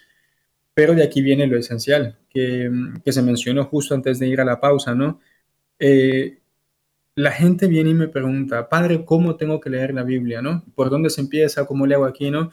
[0.73, 2.69] Pero de aquí viene lo esencial, que,
[3.05, 5.19] se mencionó justo antes de ir a la pausa, ¿no?
[5.79, 6.39] Eh,
[7.15, 10.63] la gente viene y me pregunta, padre, ¿cómo tengo que leer la Biblia, no?
[10.75, 11.65] ¿Por dónde se empieza?
[11.65, 12.49] ¿Cómo le hago aquí, no?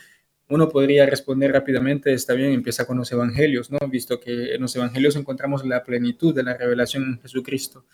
[0.49, 3.79] Uno podría responder rápidamente, está bien, empieza con los evangelios, ¿no?
[3.89, 7.85] Visto que en los evangelios encontramos la plenitud de la revelación en Jesucristo.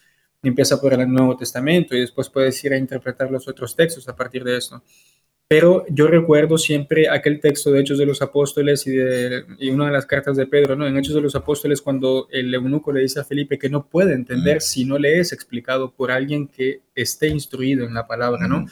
[0.42, 4.16] Empieza por el Nuevo Testamento y después puedes ir a interpretar los otros textos a
[4.16, 4.82] partir de esto.
[5.52, 9.84] Pero yo recuerdo siempre aquel texto de Hechos de los Apóstoles y, de, y una
[9.84, 10.86] de las cartas de Pedro, ¿no?
[10.86, 14.14] En Hechos de los Apóstoles, cuando el eunuco le dice a Felipe que no puede
[14.14, 18.66] entender si no le es explicado por alguien que esté instruido en la palabra, ¿no?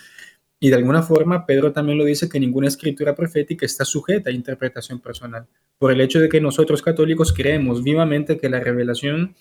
[0.62, 4.32] Y de alguna forma, Pedro también lo dice que ninguna escritura profética está sujeta a
[4.32, 5.46] interpretación personal,
[5.78, 9.34] por el hecho de que nosotros católicos creemos vivamente que la revelación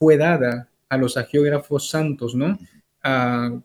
[0.00, 2.58] fue dada a los agiógrafos santos, ¿no?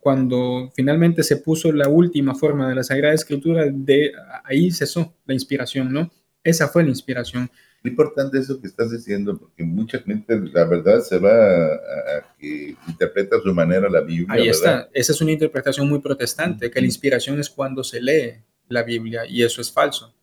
[0.01, 4.11] cuando finalmente se puso la última forma de la Sagrada Escritura, de
[4.43, 6.11] ahí cesó la inspiración, ¿no?
[6.43, 7.49] Esa fue la inspiración.
[7.83, 12.75] Es importante eso que estás diciendo, porque mucha gente, la verdad, se va a, que
[12.87, 14.27] interpreta a su manera la Biblia.
[14.29, 18.33] Ahí está, esa es una interpretación muy protestante, que la inspiración es cuando se lee
[18.67, 20.13] la Biblia, y eso es falso,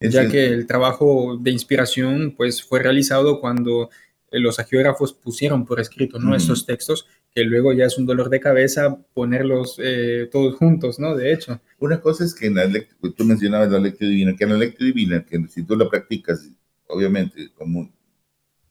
[0.00, 3.88] ya que el trabajo de inspiración pues fue realizado cuando
[4.30, 6.34] los agiógrafos pusieron por escrito ¿no?
[6.34, 11.14] estos textos, que luego ya es un dolor de cabeza ponerlos eh, todos juntos, ¿no?
[11.14, 11.60] De hecho.
[11.78, 12.68] Una cosa es que en la
[13.14, 16.48] tú mencionabas la lectura divina, que en la lectura divina, que si tú la practicas
[16.88, 17.92] obviamente, como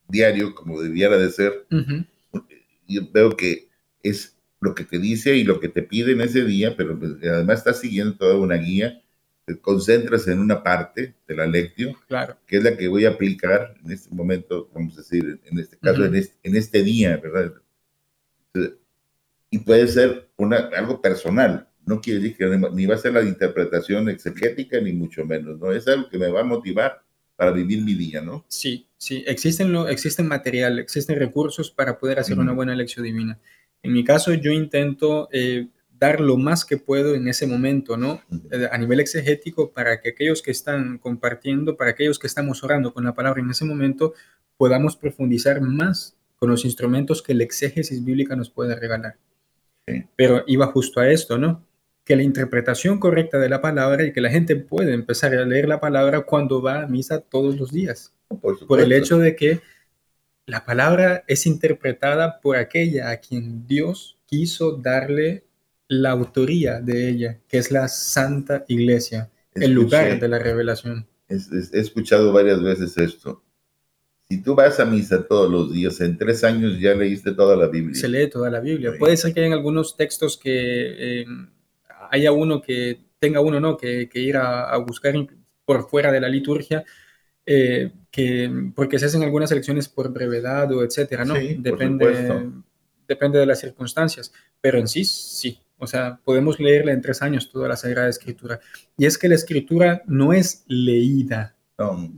[0.07, 1.65] diario, como debiera de ser,
[2.87, 3.69] yo veo que
[4.03, 7.13] es lo que te dice y lo que te pide en ese día, pero pues,
[7.23, 9.01] además estás siguiendo toda una guía,
[9.45, 12.37] te concentras en una parte de la lección, claro.
[12.47, 15.77] que es la que voy a aplicar en este momento, vamos a decir, en este
[15.77, 17.53] caso, en, este, día, ¿verdad?
[19.51, 23.21] Y puede ser una, algo personal, no quiere decir que ni va a ser la
[23.21, 25.71] interpretación exegética, ni mucho menos, ¿no?
[25.71, 27.04] Es algo que me va a motivar
[27.35, 28.45] para vivir mi día, ¿no?
[28.47, 33.39] Sí, sí, existen, lo, existen material, existen recursos para poder hacer una buena lección divina.
[33.83, 35.67] En mi caso, yo intento eh,
[35.99, 38.21] dar lo más que puedo en ese momento, ¿no?
[38.51, 42.93] Eh, a nivel exegético, para que aquellos que están compartiendo, para aquellos que estamos orando
[42.93, 44.13] con la palabra en ese momento,
[44.57, 49.17] podamos profundizar más con los instrumentos que la exégesis bíblica nos puede regalar.
[50.15, 51.63] Pero iba justo a esto, ¿no?
[52.05, 55.67] Que la interpretación correcta de la palabra y que la gente puede empezar a leer
[55.67, 58.13] la palabra cuando va a misa todos los días.
[58.67, 59.61] Por, el hecho de que
[60.45, 65.45] la palabra es interpretada por aquella a quien Dios quiso darle
[65.87, 71.07] la autoría de ella, que es la Santa Iglesia, el lugar de la revelación.
[71.27, 73.41] he escuchado varias veces esto.
[74.29, 77.67] Si tú vas a misa todos los días, en tres años ya leíste toda la
[77.67, 77.95] Biblia.
[77.95, 78.93] Se lee toda la Biblia.
[78.97, 81.25] Puede ser que hay algunos textos que eh,
[82.11, 83.77] haya uno que tenga uno ¿no?
[83.77, 85.13] que, ir a, buscar
[85.65, 86.83] por fuera de la liturgia,
[87.45, 91.33] eh, que, porque se hacen algunas elecciones por brevedad o etcétera, ¿no?
[91.33, 92.51] depende,
[93.07, 95.59] depende de las circunstancias, pero en sí, sí.
[95.77, 98.61] O sea, podemos leerla en tres años toda la Sagrada Escritura.
[98.97, 101.55] Y es que la Escritura no es leída,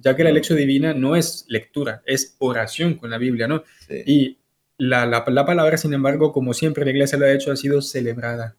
[0.02, 3.64] ya que la lección divina no es lectura, es oración con la Biblia, ¿no?
[3.90, 4.38] Y
[4.78, 8.56] la, la, palabra, sin embargo, como siempre la iglesia lo ha hecho, ha sido celebrada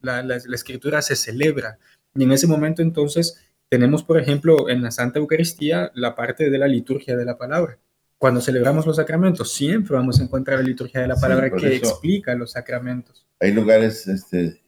[0.00, 1.78] la, escritura se celebra.
[2.14, 6.58] Y en ese momento entonces tenemos, por ejemplo, en la Santa Eucaristía la parte de
[6.58, 7.78] la liturgia de la palabra.
[8.16, 12.34] Cuando celebramos los sacramentos, siempre vamos a encontrar la liturgia de la palabra que explica
[12.34, 13.26] los sacramentos.
[13.38, 14.60] Hay lugares, este,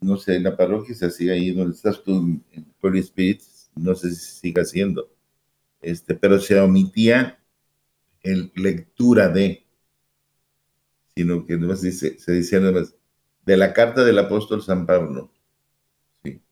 [0.00, 3.42] no sé, en la parroquia se hacía ahí donde estás tú, en Holy Spirit,
[3.74, 5.10] no sé si sigue haciendo,
[5.80, 7.40] este, pero se omitía
[8.22, 9.66] el lectura de,
[11.16, 12.94] sino que no se, se decía nada más,
[13.46, 15.30] de la carta del apóstol San Pablo.
[16.22, 16.42] ¿sí?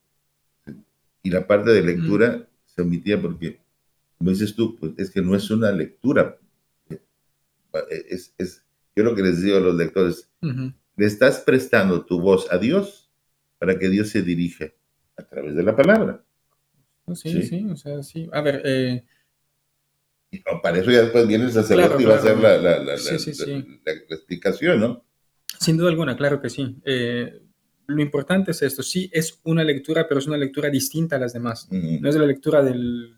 [1.22, 3.61] Y la parte de lectura se omitía porque,
[4.16, 6.38] como dices tú, pues es que no es una lectura.
[8.09, 12.50] Es, es, yo lo que les digo a los lectores, le estás prestando tu voz
[12.52, 13.11] a Dios
[13.59, 14.66] para que Dios se dirija
[15.16, 16.24] a través de la palabra.
[17.14, 18.28] Sí, sí, o sea, sí.
[18.32, 19.05] A ver, eh,
[20.62, 23.14] para eso ya después viene el sacerdote y va a hacer la, la, la, la,
[24.11, 25.05] explicación, ¿no?
[25.59, 26.76] Sin duda alguna, claro que sí.
[26.84, 27.40] Eh,
[27.86, 31.32] lo importante es esto, sí es una lectura, pero es una lectura distinta a las
[31.32, 31.68] demás.
[31.70, 33.16] No es la lectura del...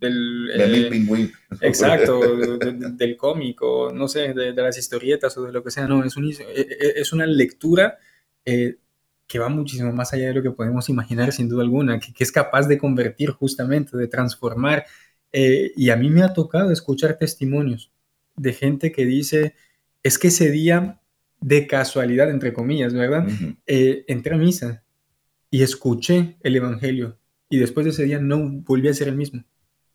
[0.00, 2.20] del eh, exacto,
[2.96, 6.30] del cómico, no sé, de, las historietas o de lo que sea, no, es, un,
[6.30, 7.98] eh, es una lectura
[8.44, 12.24] que va muchísimo más allá de lo que podemos imaginar, sin duda alguna, que, que
[12.24, 14.84] es capaz de convertir justamente, de transformar.
[15.32, 17.90] y a mí me ha tocado escuchar testimonios
[18.36, 19.54] de gente que dice,
[20.02, 21.00] es que ese día
[21.40, 23.26] de casualidad, entre comillas, ¿verdad?
[23.66, 24.82] Eh, entré a misa
[25.50, 27.18] y escuché el Evangelio
[27.48, 29.44] y después de ese día no volví a ser el mismo,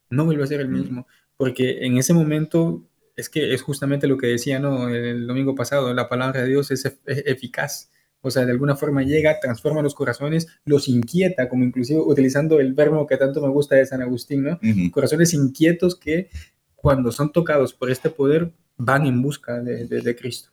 [0.10, 4.18] no volví a ser el mismo, porque en ese momento es que es justamente lo
[4.18, 4.90] que decía ¿no?
[4.90, 9.40] el domingo pasado, la palabra de Dios es eficaz, O sea, de alguna forma llega,
[9.40, 13.86] transforma los corazones, los inquieta, como inclusive utilizando el verbo que tanto me gusta de
[13.86, 14.60] San Agustín, ¿no?
[14.92, 16.30] Corazones inquietos que
[16.76, 20.50] cuando son tocados por este poder van en busca de, Cristo.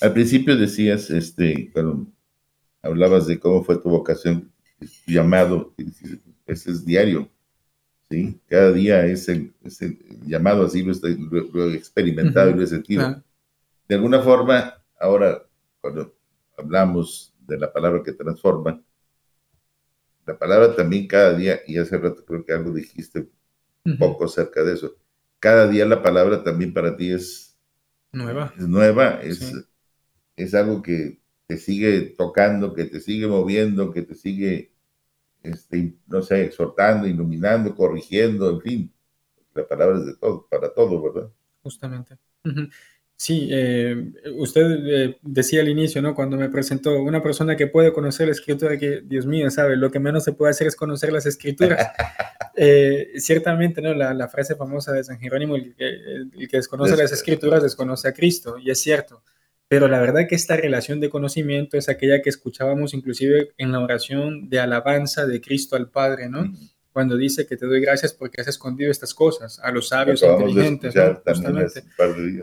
[0.00, 2.06] Al principio decías, este, cuando
[2.82, 4.52] hablabas de cómo fue tu vocación,
[5.06, 5.74] llamado,
[6.46, 7.28] ese es diario,
[8.10, 8.40] ¿sí?
[8.48, 9.52] Cada día es el,
[10.24, 13.22] llamado, así lo, he experimentado y lo he sentido.
[13.88, 15.42] De alguna forma, ahora,
[15.80, 16.14] cuando
[16.56, 18.80] hablamos de la palabra que transforma,
[20.26, 23.28] la palabra también cada día, y hace rato creo que algo dijiste
[23.84, 24.96] un poco acerca de eso,
[25.40, 27.56] cada día la palabra también para ti es
[28.12, 28.52] nueva.
[28.58, 29.54] Es nueva, es,
[30.44, 34.72] es algo que te sigue tocando, que te sigue moviendo, que te sigue,
[35.42, 38.92] este, no sé, exhortando, iluminando, corrigiendo, en fin.
[39.54, 41.30] La palabra es de todo, para todo, ¿verdad?
[41.62, 42.16] Justamente.
[43.16, 46.14] Sí, eh, usted eh, decía al inicio, ¿no?
[46.14, 49.90] Cuando me presentó una persona que puede conocer la escritura, que Dios mío, sabe, lo
[49.90, 51.88] que menos se puede hacer es conocer las escrituras.
[52.60, 53.94] Eh, ciertamente, ¿no?
[53.94, 58.68] La, frase famosa de San Jerónimo, el, que desconoce las escrituras desconoce a Cristo, y
[58.72, 59.22] es cierto.
[59.68, 63.80] Pero la verdad que esta relación de conocimiento es aquella que escuchábamos inclusive en la
[63.80, 66.50] oración de alabanza de Cristo al Padre, ¿no?
[66.98, 70.26] cuando dice que te doy gracias porque has escondido estas cosas a los sabios e
[70.26, 70.92] inteligentes,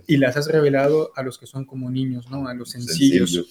[0.08, 2.48] y las has revelado a los que son como niños, ¿no?
[2.48, 3.46] A los sencillos.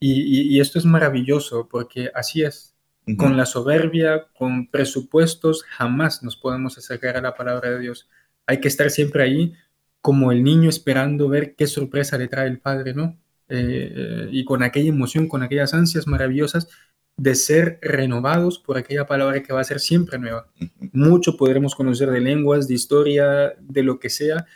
[0.00, 2.74] Y, esto es maravilloso porque así es.
[3.16, 8.08] Con la soberbia, con presupuestos, jamás nos podemos acercar a la palabra de Dios.
[8.44, 9.54] Hay que estar siempre ahí
[10.00, 13.18] como el niño esperando ver qué sorpresa le trae el Padre, ¿no?
[13.48, 16.68] Eh, y con aquella emoción, con aquellas ansias maravillosas
[17.16, 20.48] de ser renovados por aquella palabra que va a ser siempre nueva.
[20.92, 24.46] Mucho podremos conocer de lenguas, de historia, de lo que sea,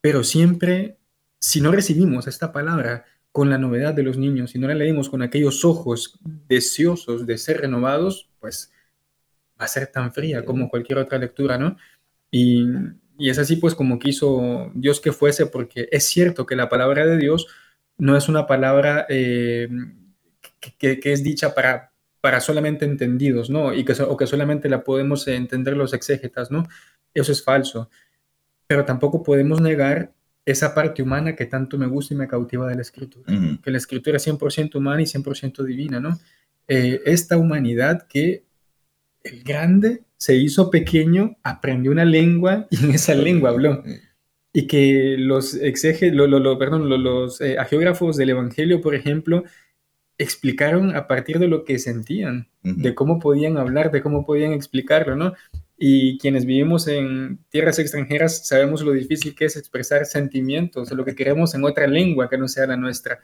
[0.00, 0.98] pero siempre,
[1.38, 5.08] si no recibimos esta palabra con la novedad de los niños, si no la leemos
[5.08, 6.18] con aquellos ojos
[6.48, 8.72] deseosos de ser renovados, pues
[9.60, 11.76] va a ser tan fría como cualquier otra lectura, ¿no?
[12.30, 12.66] Y,
[13.18, 17.16] es así pues como quiso Dios que fuese, porque es cierto que la palabra de
[17.16, 17.46] Dios
[17.98, 19.06] no es una palabra...
[19.08, 19.68] Eh,
[20.78, 23.74] que, es dicha para, para solamente entendidos, ¿no?
[23.74, 26.66] Y que, o que solamente la podemos entender los exégetas, ¿no?
[27.12, 27.90] Eso es falso.
[28.66, 30.12] Pero tampoco podemos negar
[30.46, 33.24] esa parte humana que tanto me gusta y me cautiva de la escritura,
[33.62, 36.18] que la escritura es 100% humana y 100% divina, ¿no?
[36.68, 38.44] Eh, esta humanidad que
[39.24, 43.82] el grande se hizo pequeño, aprendió una lengua y en esa lengua habló.
[44.52, 49.42] Y que los exégetas, lo, perdón, los eh, geógrafos del Evangelio, por ejemplo,
[50.16, 55.16] explicaron a partir de lo que sentían, de cómo podían hablar, de cómo podían explicarlo,
[55.16, 55.34] ¿no?
[55.76, 61.16] Y quienes vivimos en tierras extranjeras sabemos lo difícil que es expresar sentimientos, lo que
[61.16, 63.18] queremos en otra lengua que no sea la nuestra.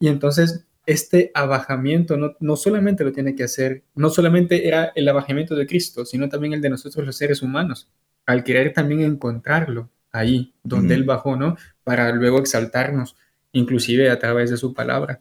[0.00, 5.08] Y entonces este abajamiento no, no solamente lo tiene que hacer, no solamente era el
[5.08, 7.88] abajamiento de Cristo, sino también el de nosotros los seres humanos,
[8.26, 11.56] al querer también encontrarlo ahí, donde Él bajó, ¿no?
[11.82, 13.16] Para luego exaltarnos,
[13.52, 15.20] inclusive a través de su palabra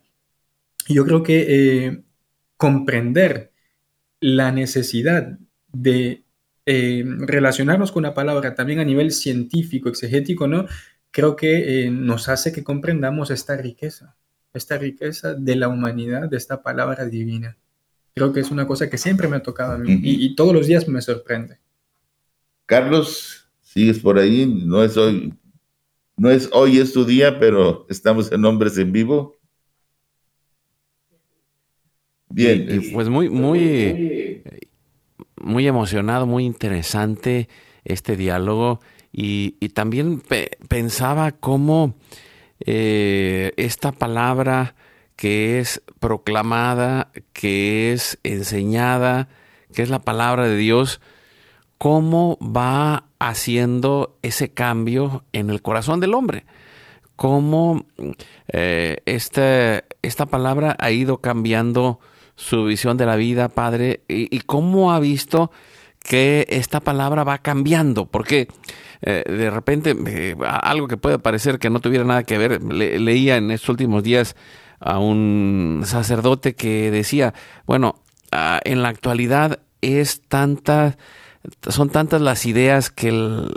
[0.87, 2.03] yo creo que eh,
[2.57, 3.51] comprender
[4.19, 5.37] la necesidad
[5.71, 6.23] de
[6.65, 10.65] eh, relacionarnos con la palabra también a nivel científico, exegético, ¿no?
[11.11, 14.15] Creo que eh, nos hace que comprendamos esta riqueza,
[14.53, 17.57] esta riqueza de la humanidad, de esta palabra divina.
[18.13, 20.67] Creo que es una cosa que siempre me ha tocado a mí y, todos los
[20.67, 21.57] días me sorprende.
[22.65, 25.33] Carlos, sigues por ahí, no es hoy,
[26.15, 29.37] no es hoy es tu día, pero estamos en Hombres en Vivo.
[32.29, 32.67] Bien.
[32.69, 34.43] Y, pues muy, muy,
[35.35, 37.49] muy emocionado, muy interesante
[37.83, 38.79] este diálogo.
[39.11, 40.21] Y, también
[40.67, 41.95] pensaba cómo
[42.65, 44.75] eh, esta palabra
[45.15, 49.29] que es proclamada, que es enseñada,
[49.73, 51.01] que es la palabra de Dios,
[51.77, 56.45] cómo va haciendo ese cambio en el corazón del hombre.
[57.15, 57.85] Cómo
[58.47, 61.99] eh, esta, esta palabra ha ido cambiando
[62.35, 65.51] su visión de la vida, Padre, y, cómo ha visto
[66.03, 68.47] que esta palabra va cambiando, porque
[69.01, 73.37] eh, de repente eh, algo que puede parecer que no tuviera nada que ver, leía
[73.37, 74.35] en estos últimos días
[74.79, 77.33] a un sacerdote que decía,
[77.65, 77.95] bueno,
[78.31, 80.97] ah, en la actualidad es tanta,
[81.69, 83.53] son tantas las ideas que el,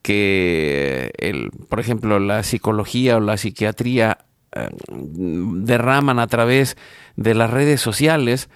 [0.00, 4.18] que el, por ejemplo, la psicología o la psiquiatría
[4.54, 6.76] eh, derraman a través
[7.16, 8.48] de las redes sociales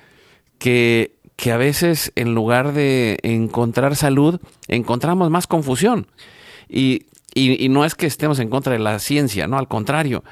[0.59, 6.07] que, que a veces en lugar de encontrar salud, encontramos más confusión.
[6.69, 10.25] Y, y, no es que estemos en contra de la ciencia, no, al contrario,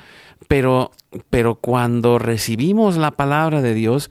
[0.48, 0.90] pero,
[1.30, 4.10] pero cuando recibimos la palabra de Dios,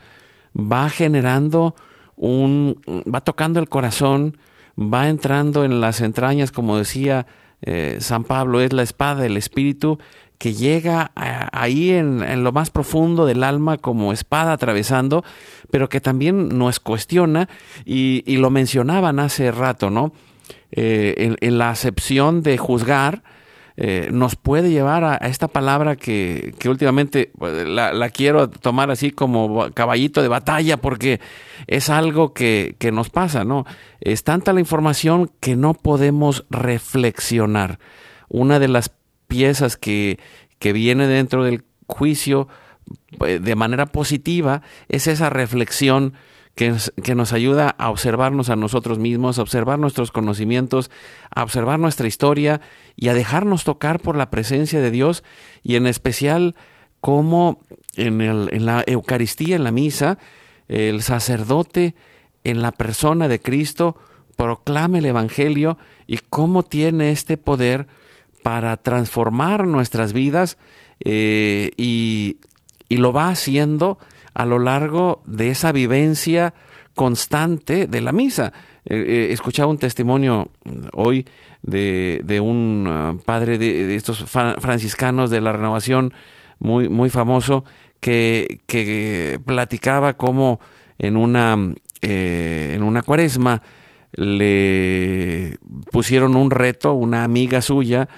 [0.55, 1.75] va generando
[2.15, 4.37] un, va tocando el corazón,
[4.77, 7.25] va entrando en las entrañas, como decía
[7.61, 9.97] eh, San Pablo, es la espada del Espíritu
[10.43, 15.23] que llega ahí en, lo más profundo del alma como espada atravesando,
[15.71, 17.47] pero que también nos cuestiona
[17.85, 20.11] y, lo mencionaban hace rato, ¿no?
[20.73, 23.23] Eh, en, la acepción de juzgar,
[23.77, 29.71] eh, nos puede llevar a, esta palabra que, últimamente pues, la, quiero tomar así como
[29.73, 31.21] caballito de batalla porque
[31.67, 33.65] es algo que, nos pasa, ¿no?
[34.01, 37.79] Es tanta la información que no podemos reflexionar.
[38.27, 38.91] Una de las
[39.33, 40.19] piezas que,
[40.59, 42.47] que viene dentro del juicio
[43.25, 46.13] eh, de manera positiva es esa reflexión
[46.53, 46.75] que,
[47.15, 50.91] nos ayuda a observarnos a nosotros mismos, a observar nuestros conocimientos,
[51.33, 52.61] a observar nuestra historia
[52.95, 55.23] y a dejarnos tocar por la presencia de Dios
[55.63, 56.53] y en especial
[57.01, 57.59] cómo
[57.95, 60.19] en, en la Eucaristía, en la misa,
[60.67, 61.95] el sacerdote
[62.43, 63.97] en la persona de Cristo
[64.35, 67.87] proclama el Evangelio y cómo tiene este poder
[68.43, 70.57] para transformar nuestras vidas
[70.99, 72.37] eh, y,
[72.89, 73.97] y, lo va haciendo
[74.33, 76.53] a lo largo de esa vivencia
[76.93, 78.53] constante de la misa.
[78.85, 80.49] Eh, eh, escuchaba un testimonio
[80.91, 81.25] hoy
[81.61, 86.13] de, un ah, padre de, estos franciscanos de la renovación
[86.59, 87.63] muy, muy famoso
[88.01, 90.59] que, que platicaba cómo
[90.99, 91.57] en una,
[92.01, 93.61] en una cuaresma
[94.13, 95.57] le
[95.91, 98.09] pusieron un reto, una amiga suya,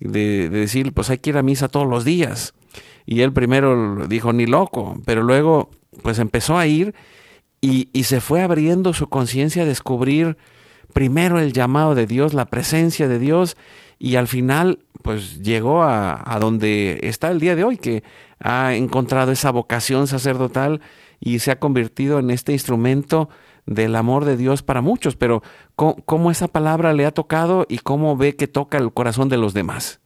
[0.00, 2.54] de, de decir, pues hay que ir a misa todos los días.
[3.06, 5.70] Y él primero dijo, ni loco, pero luego
[6.02, 6.94] pues empezó a ir
[7.60, 10.36] y, se fue abriendo su conciencia a descubrir
[10.92, 13.56] primero el llamado de Dios, la presencia de Dios,
[13.98, 18.02] y al final pues llegó a, a, donde está el día de hoy, que
[18.38, 20.82] ha encontrado esa vocación sacerdotal
[21.20, 23.30] y se ha convertido en este instrumento
[23.66, 25.42] del amor de Dios para muchos, pero
[25.76, 29.54] ¿cómo, esa palabra le ha tocado y cómo ve que toca el corazón de los
[29.54, 30.00] demás?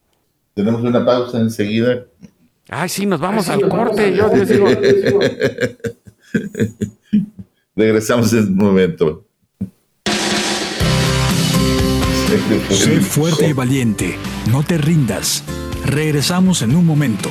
[0.54, 2.04] Tenemos una pausa enseguida.
[2.68, 4.14] Ay, sí, nos vamos al corte.
[4.14, 4.30] Yo,
[7.76, 9.24] Regresamos en un momento.
[12.70, 14.16] Sé fuerte y valiente.
[14.50, 15.42] No te rindas.
[15.86, 17.30] Regresamos en un momento.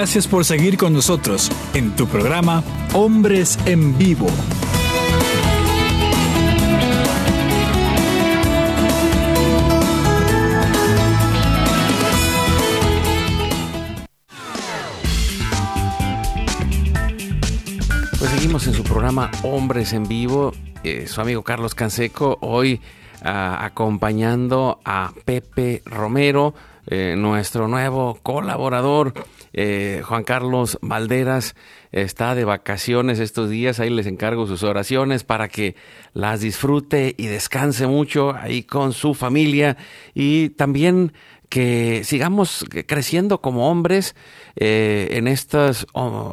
[0.00, 2.62] Gracias por seguir con nosotros en tu programa
[2.94, 4.28] Hombres en Vivo.
[18.20, 20.52] Pues seguimos en su programa Hombres en Vivo.
[20.84, 22.80] Eh, su amigo Carlos Canseco hoy
[23.24, 26.54] ah, acompañando a Pepe Romero,
[26.86, 29.12] eh, nuestro nuevo colaborador
[29.60, 31.56] eh, Juan Carlos Valderas
[31.90, 35.74] está de vacaciones estos días, ahí les encargo sus oraciones para que
[36.12, 39.76] las disfrute y descanse mucho ahí con su familia.
[40.14, 41.12] Y también
[41.48, 44.14] que sigamos creciendo como hombres
[44.54, 45.88] eh, en estas,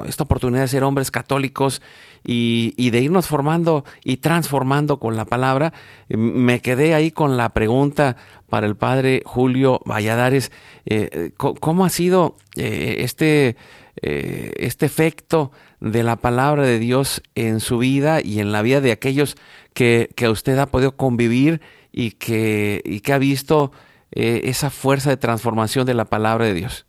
[0.07, 1.81] esta oportunidad de ser hombres católicos
[2.25, 5.73] y, de irnos formando y transformando con la palabra.
[6.09, 8.17] Me quedé ahí con la pregunta
[8.49, 10.51] para el padre Julio Valladares,
[10.85, 13.55] eh, ¿cómo ha sido eh, este,
[14.01, 18.91] este efecto de la palabra de Dios en su vida y en la vida de
[18.91, 19.35] aquellos
[19.73, 21.61] que, que usted ha podido convivir
[21.91, 23.71] y que, y que ha visto
[24.11, 26.85] eh, esa fuerza de transformación de la palabra de Dios?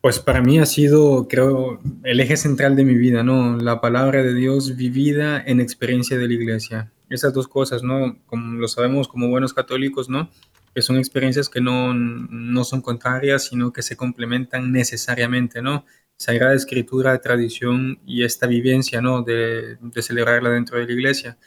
[0.00, 3.56] Pues para mí ha sido, creo, el eje central de mi vida, ¿no?
[3.56, 6.92] La palabra de Dios vivida en experiencia de la iglesia.
[7.10, 8.16] Esas dos cosas, ¿no?
[8.26, 10.30] Como lo sabemos como buenos católicos, ¿no?
[10.72, 15.84] Que son experiencias que no, no son contrarias, sino que se complementan necesariamente, ¿no?
[16.16, 19.22] Sagrada Escritura, tradición y esta vivencia, ¿no?
[19.22, 21.38] De, de celebrarla dentro de la iglesia.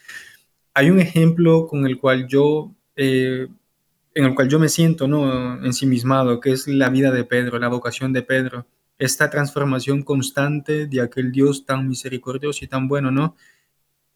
[0.74, 3.47] Hay un ejemplo con el cual yo eh,
[4.14, 5.64] en el cual yo me siento ¿no?
[5.66, 8.68] ensimismado, que es la vida de Pedro, la vocación de Pedro.
[8.99, 13.36] esta transformación constante de aquel Dios tan misericordioso y tan bueno, ¿no?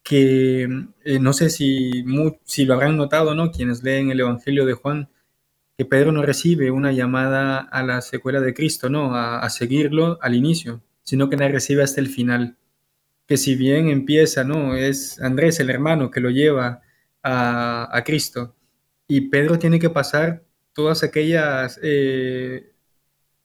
[0.03, 0.67] Que
[1.03, 2.05] eh, no sé si,
[2.43, 3.51] si lo habrán notado, ¿no?
[3.51, 5.09] Quienes leen el Evangelio de Juan,
[5.77, 9.15] que Pedro no recibe una llamada a la secuela de Cristo, ¿no?
[9.15, 12.57] A, a seguirlo al inicio, sino que la recibe hasta el final.
[13.27, 14.75] Que si bien empieza, ¿no?
[14.75, 16.81] Es Andrés, el hermano, que lo lleva
[17.23, 18.55] a, a Cristo.
[19.07, 20.43] Y Pedro tiene que pasar
[20.73, 22.73] todas aquellas eh,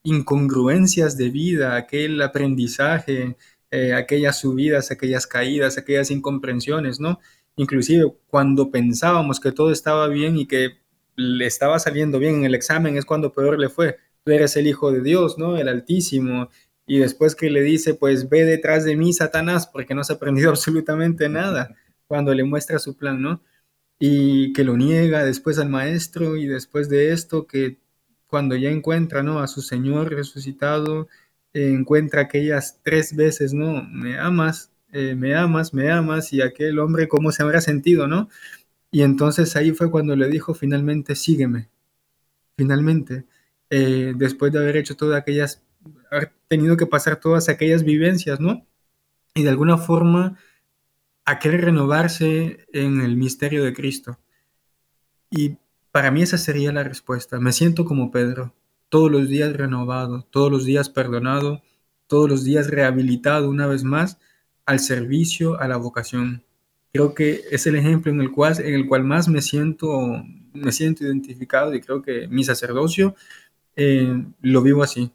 [0.02, 3.36] incongruencias de vida, aquel aprendizaje,
[3.70, 7.20] eh, aquellas subidas, aquellas caídas, aquellas incomprensiones, ¿no?
[7.56, 10.80] Inclusive cuando pensábamos que todo estaba bien y que
[11.16, 13.98] le estaba saliendo bien en el examen es cuando peor le fue.
[14.24, 15.56] Tú eres el Hijo de Dios, ¿no?
[15.56, 16.48] El Altísimo.
[16.86, 20.50] Y después que le dice, pues ve detrás de mí, Satanás, porque no has aprendido
[20.50, 23.42] absolutamente nada, cuando le muestra su plan, ¿no?
[24.00, 27.76] Y que lo niega después al maestro y después de esto que
[28.26, 29.40] cuando ya encuentra ¿no?
[29.40, 31.06] a su Señor resucitado,
[31.52, 33.82] encuentra aquellas tres veces, ¿no?
[33.82, 38.28] Me amas, eh, me amas, me amas, y aquel hombre cómo se habrá sentido, ¿no?
[38.90, 41.68] Y entonces ahí fue cuando le dijo finalmente, sígueme,
[42.56, 43.26] finalmente,
[43.70, 45.62] eh, después de haber hecho todas aquellas,
[46.10, 48.66] haber tenido que pasar todas aquellas vivencias, ¿no?
[49.34, 50.38] Y de alguna forma
[51.24, 54.18] a querer renovarse en el misterio de Cristo.
[55.30, 55.56] Y
[55.92, 57.38] para mí esa sería la respuesta.
[57.38, 58.54] Me siento como Pedro,
[58.88, 61.62] todos los días renovado, todos los días perdonado,
[62.06, 64.18] todos los días rehabilitado una vez más
[64.66, 66.42] al servicio, a la vocación.
[66.92, 70.72] Creo que es el ejemplo en el cual, en el cual más me siento, me
[70.72, 73.14] siento identificado y creo que mi sacerdocio
[73.76, 75.12] eh, lo vivo así,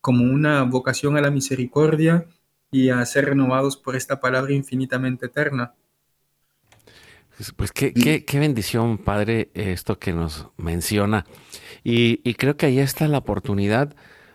[0.00, 2.26] como una vocación a la misericordia,
[2.70, 5.74] y a ser renovados por esta palabra infinitamente eterna.
[7.36, 11.24] Pues, pues qué, qué, bendición, Padre, esto que nos menciona.
[11.82, 13.94] Y, creo que ahí está la oportunidad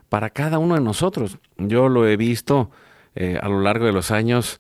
[0.10, 1.38] para cada uno de nosotros.
[1.58, 2.72] Yo lo he visto
[3.14, 4.60] eh, a lo largo de los años,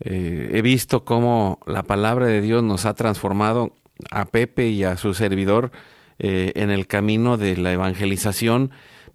[0.00, 3.72] eh, he visto cómo la palabra de Dios nos ha transformado
[4.10, 5.70] a Pepe y a su servidor
[6.18, 8.72] eh, en el camino de la evangelización,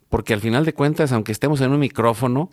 [0.10, 2.52] porque al final de cuentas, aunque estemos en un micrófono,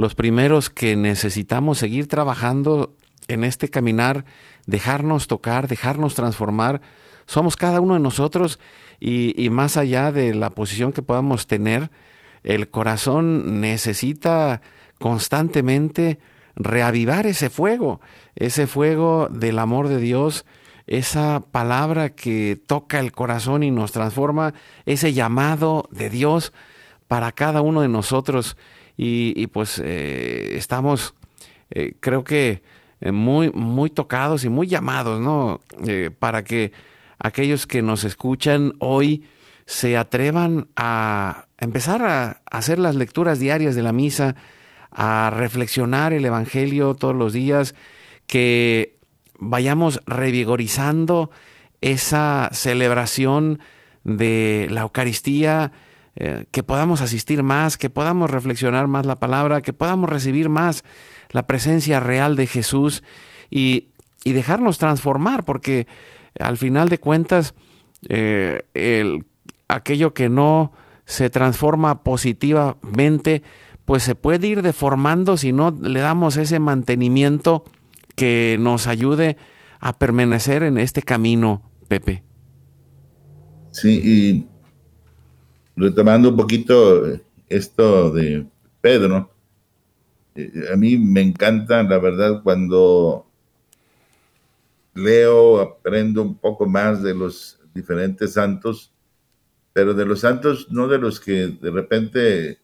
[0.00, 2.96] los primeros que necesitamos seguir trabajando
[3.28, 4.24] en este caminar,
[4.66, 6.80] dejarnos tocar, dejarnos transformar,
[7.26, 8.58] somos cada uno de nosotros
[8.98, 11.90] y, más allá de la posición que podamos tener,
[12.42, 14.62] el corazón necesita
[14.98, 16.18] constantemente
[16.56, 18.00] reavivar ese fuego,
[18.34, 20.46] ese fuego del amor de Dios,
[20.86, 24.54] esa palabra que toca el corazón y nos transforma,
[24.86, 26.54] ese llamado de Dios
[27.06, 28.56] para cada uno de nosotros
[29.02, 31.14] y, pues eh, estamos,
[31.70, 32.62] eh, creo que
[33.00, 35.62] eh, muy, muy tocados y muy llamados, ¿no?
[36.18, 36.72] para que
[37.18, 39.24] aquellos que nos escuchan hoy
[39.64, 44.36] se atrevan a empezar a hacer las lecturas diarias de la misa,
[44.90, 47.74] a reflexionar el Evangelio todos los días,
[48.26, 48.98] que
[49.38, 51.30] vayamos revigorizando
[51.80, 53.60] esa celebración
[54.04, 55.72] de la Eucaristía,
[56.22, 60.84] eh, que podamos asistir más, que podamos reflexionar más la palabra, que podamos recibir más
[61.30, 63.02] la presencia real de Jesús
[63.48, 63.88] y,
[64.22, 65.86] dejarnos transformar, porque
[66.38, 67.54] al final de cuentas,
[68.10, 69.24] eh, el,
[69.66, 70.72] aquello que no
[71.06, 73.42] se transforma positivamente,
[73.86, 77.64] pues se puede ir deformando si no le damos ese mantenimiento
[78.14, 79.38] que nos ayude
[79.80, 82.24] a permanecer en este camino, Pepe.
[83.70, 84.49] Sí, y
[85.80, 87.18] retomando un poquito
[87.48, 88.46] esto de
[88.80, 89.30] Pedro,
[90.34, 93.26] eh, a mí me encanta, la verdad, cuando
[94.94, 98.92] leo, aprendo un poco más de los diferentes santos,
[99.72, 102.58] pero de los santos, no de los que de repente,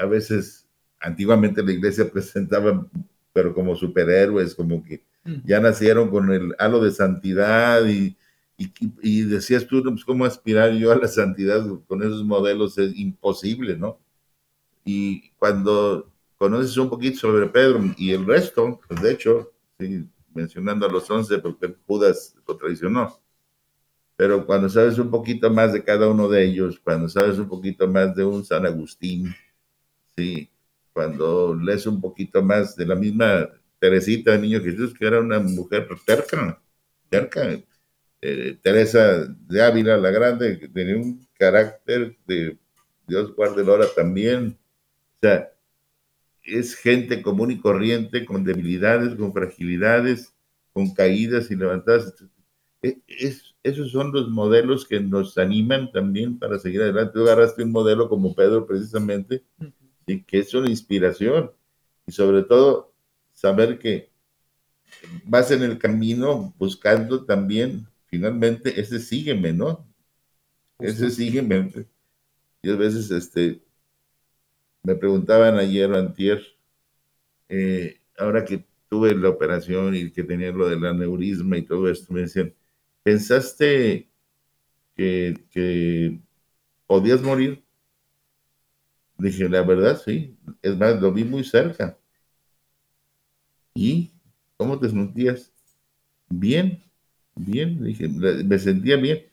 [0.00, 0.68] a veces,
[1.00, 2.86] antiguamente la iglesia presentaba,
[3.32, 5.36] pero como superhéroes, como que mm.
[5.44, 8.16] ya nacieron con el halo de santidad y
[8.56, 12.78] y, decías tú, pues, ¿cómo aspirar yo a la santidad con esos modelos?
[12.78, 13.98] Es imposible, ¿no?
[14.84, 19.52] Y cuando conoces un poquito sobre Pedro y el resto, pues de hecho,
[20.34, 23.20] mencionando a los once, porque Judas lo traicionó.
[24.16, 27.88] Pero cuando sabes un poquito más de cada uno de ellos, cuando sabes un poquito
[27.88, 29.34] más de un San Agustín,
[30.16, 30.50] sí,
[30.92, 33.48] cuando lees un poquito más de la misma
[33.78, 36.62] Teresita, Niño Jesús, que era una mujer terca,
[37.08, 37.58] terca,
[38.22, 42.56] eh, Teresa de Ávila la Grande, que tenía un carácter de
[43.06, 44.58] Dios guarde hora también.
[45.16, 45.52] O sea,
[46.44, 50.32] es gente común y corriente, con debilidades, con fragilidades,
[50.72, 52.14] con caídas y levantadas.
[52.82, 57.14] E, es, esos son los modelos que nos animan también para seguir adelante.
[57.14, 59.44] Tú agarraste un modelo como Pedro, precisamente,
[60.06, 60.22] ¿sí?
[60.22, 61.52] que es una inspiración.
[62.06, 62.92] Y sobre todo,
[63.32, 64.10] saber que
[65.24, 69.88] vas en el camino buscando también, finalmente, ese sígueme, ¿no?
[70.78, 71.72] Ese sígueme.
[72.60, 73.62] Y a veces, este,
[74.82, 76.42] me preguntaban ayer o antier,
[77.48, 82.12] eh, ahora que tuve la operación y que tenía lo del aneurisma y todo esto,
[82.12, 82.54] me decían,
[83.02, 84.10] ¿pensaste
[84.94, 86.20] que, que
[86.86, 87.64] podías morir?
[89.16, 90.36] Dije, la verdad, sí.
[90.60, 91.98] Es más, lo vi muy cerca.
[93.74, 94.12] ¿Y
[94.58, 95.50] cómo te sentías?
[96.28, 96.82] Bien,
[97.34, 97.82] bien.
[97.82, 99.26] Dije, me sentía bien.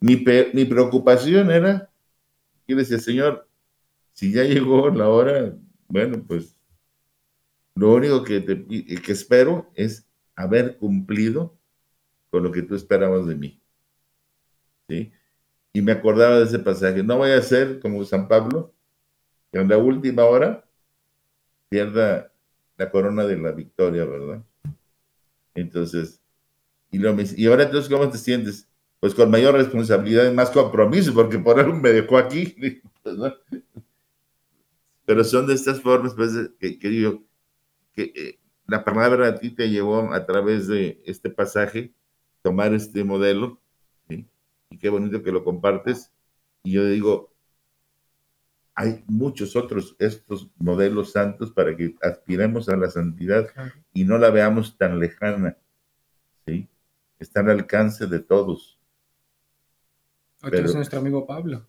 [0.00, 1.90] Mi, mi preocupación era,
[2.66, 3.48] que decía, Señor,
[4.12, 5.56] si ya llegó la hora,
[5.88, 6.56] bueno, pues
[7.74, 11.56] lo único que, te, que espero es haber cumplido
[12.30, 13.60] con lo que tú esperabas de mí.
[14.88, 15.12] ¿Sí?
[15.72, 17.02] Y me acordaba de ese pasaje.
[17.02, 18.74] No vaya a ser como San Pablo,
[19.50, 20.64] que en la última hora
[21.68, 22.32] pierda
[22.76, 24.42] la corona de la victoria, ¿verdad?
[25.54, 26.21] Entonces,
[26.92, 28.68] y, lo, y ahora entonces, ¿cómo te sientes?
[29.00, 32.54] Pues con mayor responsabilidad y más compromiso, porque por algo me dejó aquí.
[35.04, 36.30] Pero son de estas formas, pues,
[36.60, 37.24] que, que digo,
[37.94, 41.92] que eh, la palabra a ti te llevó a través de este pasaje,
[42.42, 43.58] tomar este modelo,
[44.08, 46.12] y qué bonito que lo compartes.
[46.62, 47.32] Y yo digo,
[48.74, 53.48] hay muchos otros estos modelos santos para que aspiremos a la santidad
[53.92, 55.56] y no la veamos tan lejana,
[56.46, 56.68] ¿sí?
[57.22, 58.80] Está al alcance de todos.
[60.42, 61.68] Otro es nuestro amigo Pablo.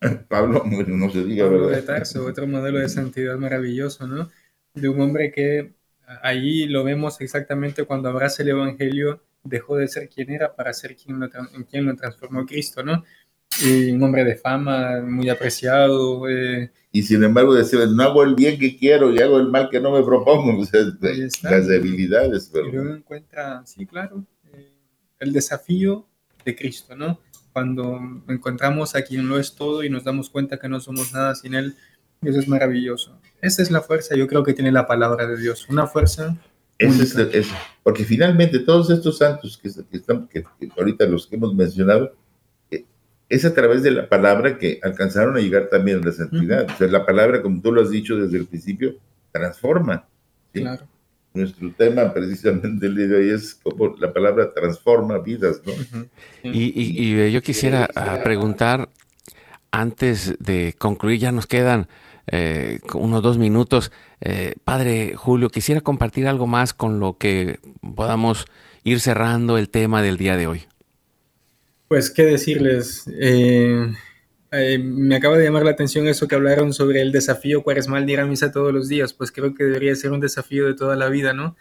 [0.28, 4.28] Pablo, no se diga, Pablo de Tarso, otro modelo de santidad maravilloso, ¿no?
[4.74, 5.72] De un hombre que
[6.22, 10.94] ahí lo vemos exactamente cuando abraza el Evangelio, dejó de ser quien era para ser
[10.96, 11.30] quien lo,
[11.70, 13.02] quien lo transformó Cristo, ¿no?
[13.64, 16.28] Y un hombre de fama, muy apreciado.
[16.28, 16.70] Eh.
[16.92, 19.80] y sin embargo decía, no hago el bien que quiero y hago el mal que
[19.80, 20.62] no me propongo.
[21.42, 22.50] las debilidades.
[22.52, 22.68] Pero...
[22.68, 24.26] Y luego encuentra, sí, claro,
[25.20, 26.06] el desafío
[26.44, 27.20] de Cristo, ¿no?
[27.52, 31.34] Cuando encontramos a quien lo es todo y nos damos cuenta que no somos nada
[31.34, 31.76] sin Él,
[32.22, 33.18] eso es maravilloso.
[33.40, 36.36] Esa es la fuerza, yo creo que tiene la palabra de Dios, una fuerza.
[36.78, 37.14] Es,
[37.82, 40.44] porque finalmente todos estos santos que, están, que,
[40.76, 42.14] ahorita los que hemos mencionado,
[42.70, 42.86] eh,
[43.28, 46.66] es a través de la palabra que alcanzaron a llegar también a la santidad.
[46.70, 48.94] O sea, la palabra, como tú lo has dicho desde el principio,
[49.30, 50.08] transforma.
[50.52, 50.86] Claro.
[51.32, 55.72] Nuestro tema precisamente el día de hoy es como la palabra transforma vidas, ¿no?
[56.42, 58.88] y, y, yo quisiera ah, preguntar,
[59.70, 61.86] antes de concluir, ya nos quedan
[62.26, 63.92] eh, unos dos minutos.
[64.20, 67.58] Eh, padre Julio, quisiera compartir algo más con lo que
[67.94, 68.46] podamos
[68.84, 70.62] ir cerrando el tema del día de hoy.
[71.88, 73.04] Pues, ¿qué decirles?
[73.20, 73.92] Eh,
[74.52, 78.20] me acaba de llamar la atención eso que hablaron sobre el desafío cuaresmal de ir
[78.20, 79.12] a misa todos los días.
[79.12, 81.56] Pues creo que debería ser un desafío de toda la vida, ¿no?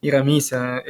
[0.00, 0.82] Ir a misa,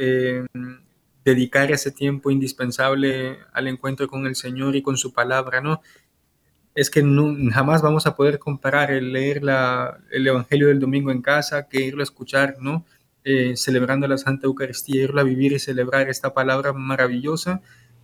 [1.25, 5.81] dedicar ese tiempo indispensable al encuentro con el Señor y con su palabra, ¿no?
[6.75, 7.03] es que
[7.51, 9.41] jamás vamos a poder comparar el leer
[10.11, 12.85] el Evangelio del domingo en casa que irlo a escuchar, ¿no?
[13.25, 17.61] Eh, celebrando la Santa Eucaristía, irlo a vivir y celebrar esta palabra maravillosa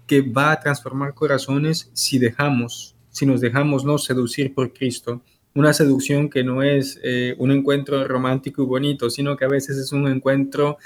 [0.08, 5.22] que va a transformar corazones si dejamos, si nos dejamos no seducir por Cristo.
[5.54, 9.78] Una seducción que no es eh, un encuentro romántico y bonito, sino que a veces
[9.78, 10.78] es un encuentro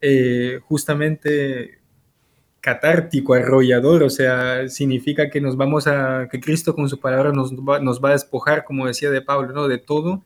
[0.00, 1.78] eh, justamente
[2.60, 7.54] catártico, arrollador, o sea, significa que nos vamos a, que Cristo con su palabra nos
[7.54, 9.68] va, nos va a despojar, como decía de Pablo, ¿no?
[9.68, 10.24] De todo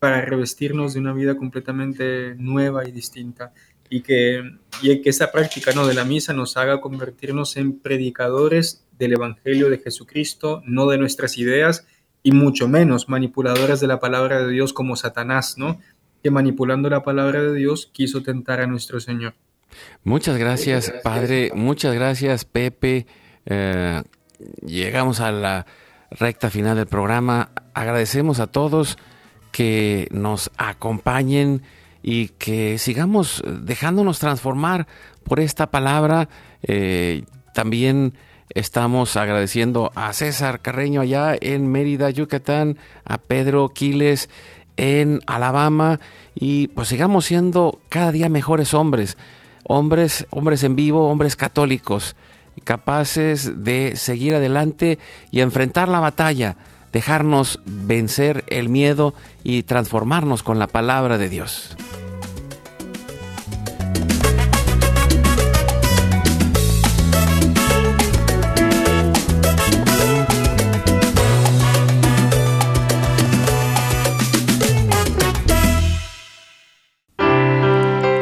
[0.00, 3.52] para revestirnos de una vida completamente nueva y distinta.
[3.88, 4.42] Y que,
[4.82, 5.86] y que esa práctica ¿no?
[5.86, 11.38] de la misa nos haga convertirnos en predicadores del Evangelio de Jesucristo, no de nuestras
[11.38, 11.86] ideas,
[12.22, 15.80] y mucho menos manipuladores de la palabra de Dios como Satanás, ¿no?
[16.22, 19.34] Que manipulando la palabra de Dios quiso tentar a nuestro Señor.
[20.04, 21.50] Muchas gracias, Padre.
[21.54, 23.06] Muchas gracias, Pepe.
[23.46, 24.02] Eh,
[24.66, 25.66] llegamos a la
[26.10, 27.50] recta final del programa.
[27.74, 28.98] Agradecemos a todos
[29.52, 31.62] que nos acompañen
[32.02, 34.86] y que sigamos dejándonos transformar
[35.24, 36.28] por esta palabra.
[36.62, 37.24] Eh,
[37.54, 38.14] también
[38.54, 44.28] estamos agradeciendo a César Carreño allá en Mérida, Yucatán, a Pedro Quiles
[44.76, 46.00] en Alabama
[46.34, 49.16] y pues sigamos siendo cada día mejores hombres
[49.68, 52.16] hombres, hombres en vivo, hombres católicos,
[52.64, 54.98] capaces de seguir adelante
[55.30, 56.56] y enfrentar la batalla,
[56.90, 61.76] dejarnos vencer el miedo y transformarnos con la palabra de Dios.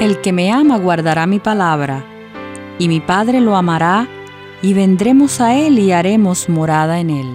[0.07, 2.04] El que me ama guardará mi palabra,
[2.78, 4.07] y mi Padre lo amará,
[4.62, 7.26] y vendremos a él y haremos morada en él.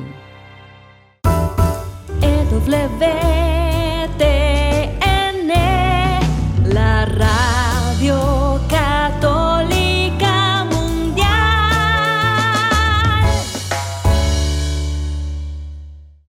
[2.22, 3.31] EW